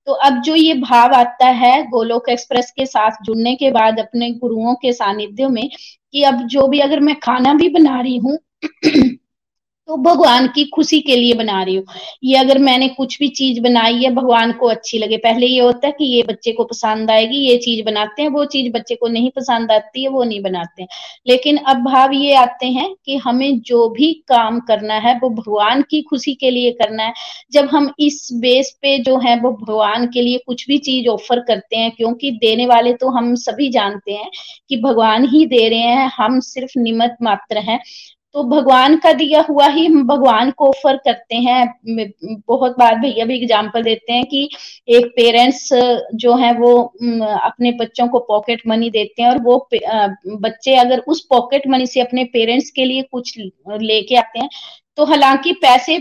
[0.06, 4.30] तो अब जो ये भाव आता है, गोलोक एक्सप्रेस के साथ जुड़ने के बाद, अपने
[4.32, 5.68] गुरुओं के सानिध्य में,
[6.12, 8.38] कि अब जो भी अगर मैं खाना भी बना रही हूँ
[9.88, 11.84] तो भगवान की खुशी के लिए बना रही हूँ।
[12.24, 15.86] ये अगर मैंने कुछ भी चीज़ बनाई है, भगवान को अच्छी लगे। पहले ये होता
[15.86, 19.08] है कि ये बच्चे को पसंद आएगी, ये चीज़ बनाते हैं, वो चीज़ बच्चे को
[19.08, 20.88] नहीं पसंद आती है, वो नहीं बनाते हैं।
[21.26, 25.82] लेकिन अब भाव ये आते हैं कि हमें जो भी काम करना है, वो भगवान
[25.82, 27.12] की खुशी के लिए करना है।
[27.52, 31.40] जब हम इस बेस पे जो है, वो भगवान के लिए कुछ भी चीज़ ऑफ़र
[31.40, 34.30] करते हैं, क्योंकि देने वाले तो हम सभी जानते हैं
[34.68, 37.80] कि भगवान ही दे रहे हैं, हम सिर्फ़ निमत मात्र हैं।
[38.36, 42.00] तो भगवान का दिया हुआ ही हम भगवान को ऑफ़र करते हैं।
[42.48, 44.48] बहुत बार भैया भी एग्ज़ाम्पल देते हैं कि
[44.88, 45.68] एक पेरेंट्स
[46.14, 51.24] जो है वो अपने बच्चों को पॉकेट मनी देते हैं और वो बच्चे अगर उस
[51.30, 54.48] पॉकेट मनी से अपने पेरेंट्स के लिए कुछ लेके आते हैं
[54.98, 55.98] तो हालाँकि पैसे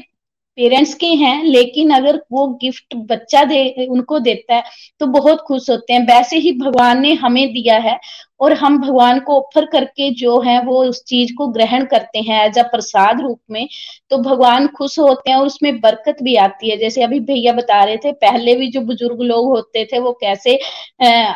[0.58, 4.64] पेरेंट्स के हैं, लेकिन अगर वो गिफ्ट बच्चा दे, उनको देता है
[5.02, 8.00] तो बहुत खुश होते हैं। वैसे ही भगवान ने हमें दिया है।
[8.40, 12.44] और हम भगवान को ऑफ़र करके जो है वो उस चीज़ को ग्रहण करते हैं
[12.46, 13.68] एज अ प्रसाद रूप में
[14.12, 17.84] तो भगवान खुश होते हैं और उसमें बरकत भी आती है। जैसे अभी भैया बता
[17.84, 20.56] रहे थे, पहले भी जो बुज़ुर्ग लोग होते थे, वो कैसे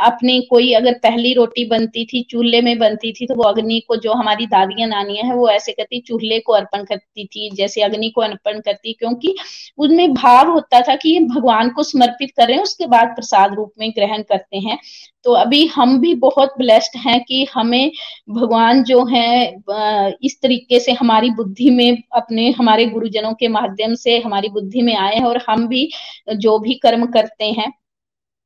[0.02, 3.96] अपनी कोई अगर पहली रोटी बनती थी, चूल्हे में बनती थी तो वो अग्नि को
[3.98, 8.10] जो हमारी दादियाँ नानियाँ हैं, वो ऐसे करती, चूल्हे को अर्पण करती थी, जैसे अग्नि
[8.10, 9.36] को अर्पण करती, क्योंकि
[9.78, 13.54] उनमें भाव होता था कि ये भगवान को समर्पित कर रहे हैं, उसके बाद प्रसाद
[13.56, 14.78] रूप में ग्रहण करते हैं।
[15.26, 16.54] तो अभी हम भी बहुत
[16.96, 17.92] ब्लेस्ड हैं कि हमें
[18.30, 19.48] भगवान जो है
[20.24, 24.96] इस तरीके से हमारी बुद्धि में अपने, हमारे गुरुजनों के माध्यम से हमारी बुद्धि में
[24.96, 25.90] आए हैं और हम भी
[26.38, 27.72] जो भी कर्म करते हैं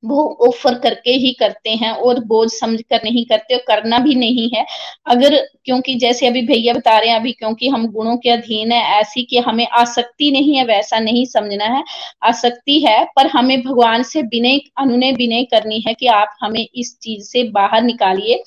[0.06, 4.16] वो ऑफ़र करके ही करते हैं और बोझ समझ कर नहीं करते और करना भी
[4.16, 4.66] नहीं है।
[5.08, 5.36] अगर
[5.66, 9.24] क्योंकि जैसे अभी भैया बता रहे हैं, अभी क्योंकि हम गुणों के अधीन है, ऐसी
[9.24, 11.84] कि हमें आसक्ति नहीं है, वैसा नहीं समझना है।
[12.24, 16.98] आसक्ति है, पर हमें भगवान से विनय, अनुनय विनय करनी है कि आप हमें इस
[17.00, 18.44] चीज़ से बाहर निकालिए।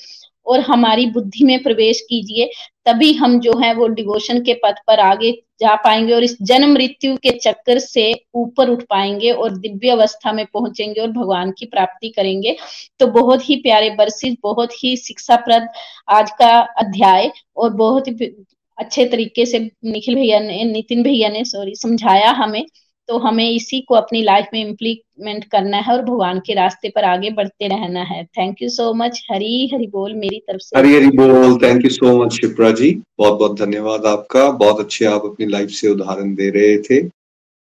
[0.47, 2.51] और हमारी बुद्धि में प्रवेश कीजिए,
[2.87, 5.31] तभी हम जो है वो डिवोशन के पथ पर आगे
[5.61, 10.33] जा पाएँगे और इस जन्म मृत्यु के चक्कर से ऊपर उठ पाएँगे और दिव्य अवस्था
[10.33, 12.57] में पहुँचेंगे और भगवान की प्राप्ति करेंगे।
[13.01, 15.69] तो बहुत ही प्यारे वर्षित बहुत ही शिक्षाप्रद
[16.11, 18.35] आज का अध्याय और बहुत ही
[18.79, 22.65] अच्छे तरीके से निखिल भैया ने, नितिन भैया ने सॉरी समझाया हमें।
[23.09, 27.05] तो हमें इसी को अपनी लाइफ में इम्प्लीमेंट करना है और भगवान के रास्ते पर
[27.05, 30.95] आगे बढ़ते रहना है। Thank you so much Hari Hari बोल मेरी तरफ़ से। हरी
[30.95, 33.03] हरी बोल। Thank you so much Shipra ji.
[33.19, 37.09] बहुत बहुत धन्यवाद आपका। बहुत अच्छे आप अपनी लाइफ से उदाहरण दे रहे थे।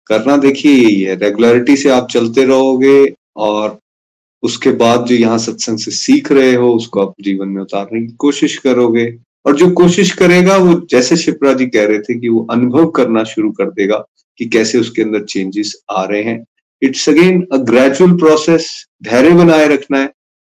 [0.07, 3.79] करना देखिए, यही है। रेगुलरिटी से आप चलते रहोगे और
[4.43, 8.13] उसके बाद जो यहाँ सत्संग से सीख रहे हो, उसको आप जीवन में उतारने की
[8.13, 12.47] कोशिश करोगे। और जो कोशिश करेगा वो, जैसे शिप्रा जी कह रहे थे कि वो
[12.51, 14.05] अनुभव करना शुरू कर देगा
[14.39, 16.45] कि कैसे उसके अंदर चेंजेस आ रहे हैं।
[16.83, 20.13] It's again a gradual process धैर्य बनाए रखना है।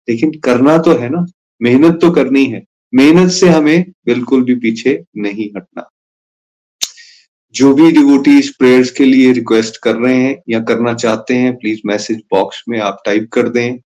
[0.09, 1.27] लेकिन करना तो है ना,
[1.63, 2.65] मेहनत तो करनी है।
[2.95, 5.91] मेहनत से हमें बिल्कुल भी पीछे नहीं हटना।
[7.55, 11.81] जो भी डिवोटीज प्रेयर्स के लिए रिक्वेस्ट कर रहे हैं या करना चाहते हैं प्लीज़
[11.87, 13.79] मैसेज बॉक्स में आप टाइप कर दें।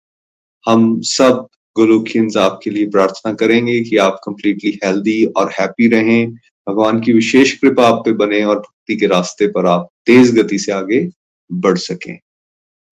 [0.67, 1.47] हम सब
[1.77, 6.33] गोलोकियंस आपके लिए प्रार्थना करेंगे कि आप कंप्लीटली हेल्दी और हैप्पी रहें।
[6.69, 10.59] भगवान की विशेष कृपा आप पे बने और भक्ति के रास्ते पर आप तेज गति
[10.59, 11.11] से आगे
[11.53, 12.19] बढ़ सकें।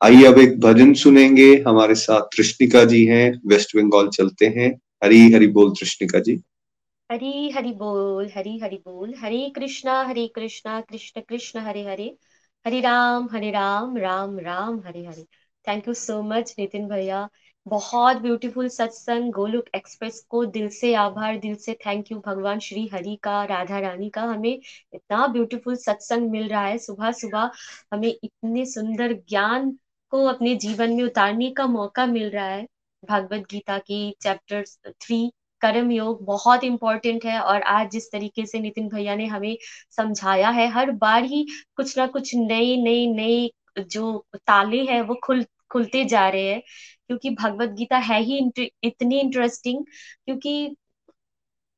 [0.02, 5.32] आइए अब एक भजन सुनेंगे। हमारे साथ कृष्णिका जी हैं, वेस्ट बंगाल चलते हैं। हरी
[5.32, 6.40] हरि बोल कृष्णिका जी।
[7.12, 12.16] हरी हरि बोल, हरी हरि बोल, हरे कृष्णा हरे कृष्णा, कृष्ण कृष्ण, हरे हरे।
[12.66, 15.22] हरे राम हरे Ram Ram Ram, Hare Hare.
[15.68, 17.28] Thank you so much Nitin भैया।
[17.66, 22.86] बहुत ब्यूटीफुल सत्संग गोलुक एक्सप्रेस को दिल से आभार, दिल से थैंक यू भगवान श्री
[22.92, 24.50] हरि का, राधा रानी का। हमें
[24.94, 27.50] इतना ब्यूटीफुल सत्संग मिल रहा है। सुबह सुबह
[27.92, 29.70] हमें इतने सुंदर ज्ञान
[30.12, 32.66] को अपने जीवन में उतारने का मौका मिल रहा है।
[33.02, 34.64] भागवत गीता की चैप्टर
[35.00, 35.30] थ्री
[35.62, 39.56] कर्म योग बहुत इंपॉर्टेंट है और आज जिस तरीके से नितिन भैया ने हमें
[39.90, 41.46] समझाया है, हर बार ही
[41.76, 43.50] कुछ ना कुछ नई नई नई
[43.80, 46.62] जो ताले हैं वो खुल, खुलते जा रहे हैं।
[47.08, 48.38] क्योंकि भगवत गीता है ही
[48.84, 49.84] इतनी इंटरेस्टिंग
[50.26, 50.76] क्योंकि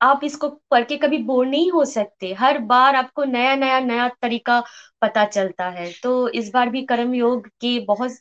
[0.01, 4.09] आप इसको पढ़ के कभी बोर नहीं हो सकते। हर बार आपको नया नया नया
[4.22, 4.61] तरीका
[5.03, 8.16] पता चलता है। तो इस बार भी कर्म योग के बहुत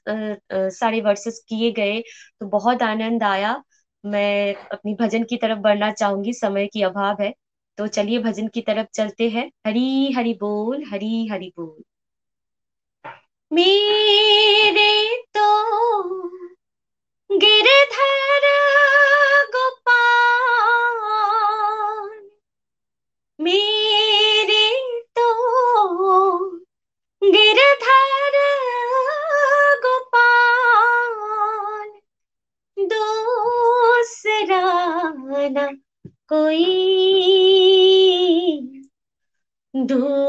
[0.73, 2.01] सारे वर्सेस किए गए
[2.39, 3.55] तो बहुत आनंद आया।
[4.03, 7.33] मैं अपनी भजन की तरफ़ बढ़ना चाहूँगी, समय की अभाव है।
[7.77, 11.83] तो चलिए भजन की तरफ़ चलते हैं। हरी, हरि बोल, हरी, हरि बोल।
[13.51, 14.87] मेरे
[15.35, 15.43] तो
[17.41, 18.45] गिरधर
[19.55, 20.99] गोपाल
[23.39, 24.65] मेरे
[25.17, 25.27] तो
[27.21, 28.37] गिरधर
[29.85, 31.15] गोपाल
[32.77, 34.61] दूसरा
[35.55, 35.67] न
[36.29, 36.65] कोई
[39.73, 40.22] दूसरा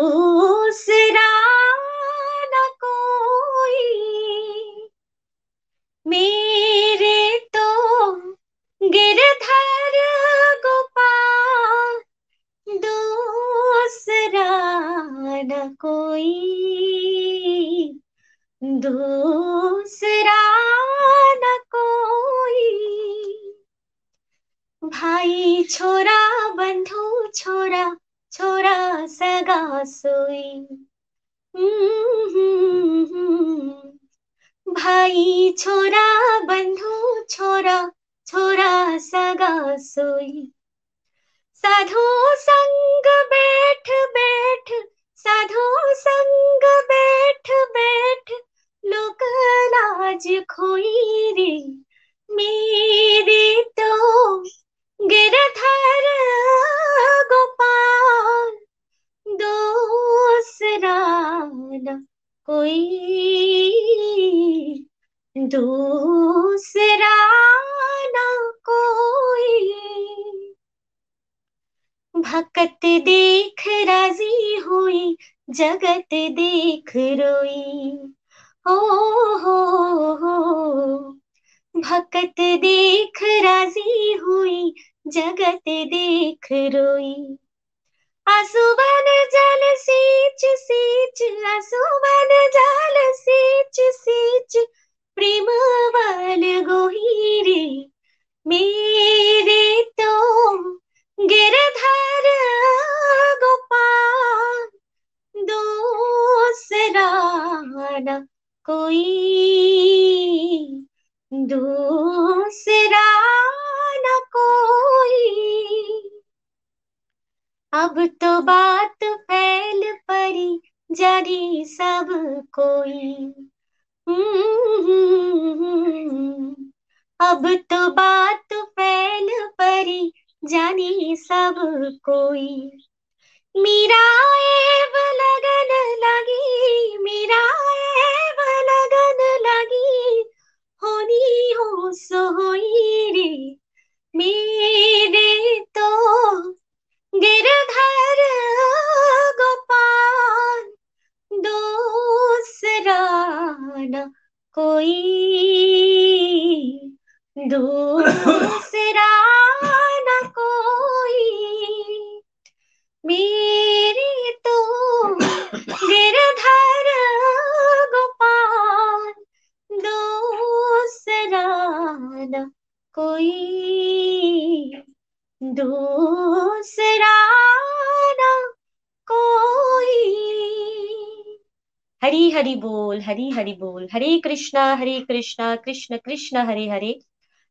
[184.54, 186.90] कृष्णा हरे कृष्णा कृष्ण कृष्ण हरे हरे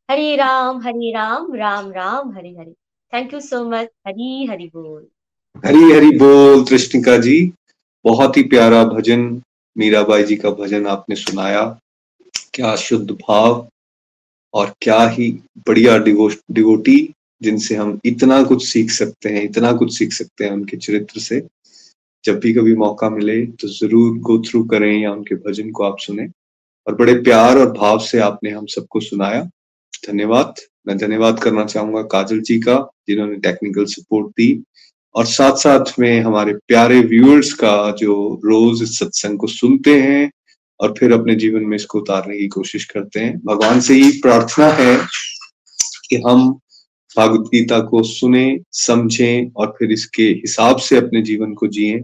[0.08, 2.70] हरे राम हरे Ram Ram Ram Hare Hare
[3.12, 5.02] thank you so much Hari Hari बोल
[5.64, 7.36] हरी हरि बोल कृष्णिका जी
[8.04, 9.26] बहुत ही प्यारा भजन
[9.76, 11.64] मीराबाई जी का भजन आपने सुनाया।
[12.54, 13.66] क्या शुद्ध भाव
[14.54, 15.30] और क्या ही
[15.68, 16.96] बढ़िया डिवो डिवोटी
[17.42, 21.42] जिनसे हम इतना कुछ सीख सकते हैं, इतना कुछ सीख सकते हैं उनके चरित्र से।
[22.24, 25.98] जब भी कभी मौका मिले तो ज़रूर गो थ्रू करें या उनके भजन को आप
[25.98, 26.28] सुने।
[26.86, 29.42] और बड़े प्यार और भाव से आपने हम सबको सुनाया।
[30.06, 30.54] धन्यवाद।
[30.86, 34.62] मैं धन्यवाद करना चाहूँगा काजल जी का, जिन्होंने टेक्निकल सपोर्ट दी।
[35.14, 40.30] और साथ साथ में हमारे प्यारे व्यूअर्स का जो रोज इस सत्संग को सुनते हैं
[40.80, 44.66] और फिर अपने जीवन में इसको उतारने की कोशिश करते हैं। भगवान से ही प्रार्थना
[44.66, 44.96] है
[46.08, 46.52] कि हम
[47.16, 52.02] भागवत गीता को सुने, समझें और फिर इसके हिसाब से अपने जीवन को जिए।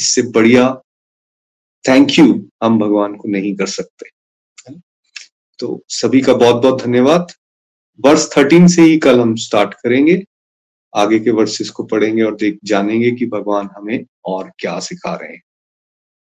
[0.00, 0.82] इससे बढ़िया
[1.88, 4.21] थैंक यू हम भगवान को नहीं कर सकते।
[5.62, 7.26] तो सभी का बहुत बहुत धन्यवाद।
[8.06, 10.24] वर्ष थर्टीन से ही कल हम स्टार्ट करेंगे।
[10.96, 15.32] आगे के वर्सेस को पढ़ेंगे और देख, जानेंगे कि भगवान हमें और क्या सिखा रहे
[15.32, 15.42] हैं।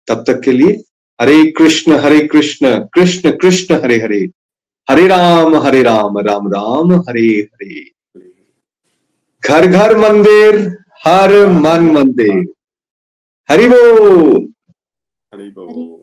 [0.07, 0.83] तब तक के लिए
[1.21, 4.29] हरे कृष्ण हरे कृष्ण कृष्ण कृष्ण, हरे हरे।
[4.89, 7.91] हरे राम हरे राम राम राम, हरे हरे।
[9.45, 12.53] घर घर मंदिर, हर मन मंदिर।
[13.49, 14.53] हरि बोल।
[15.33, 16.02] हरि बोल।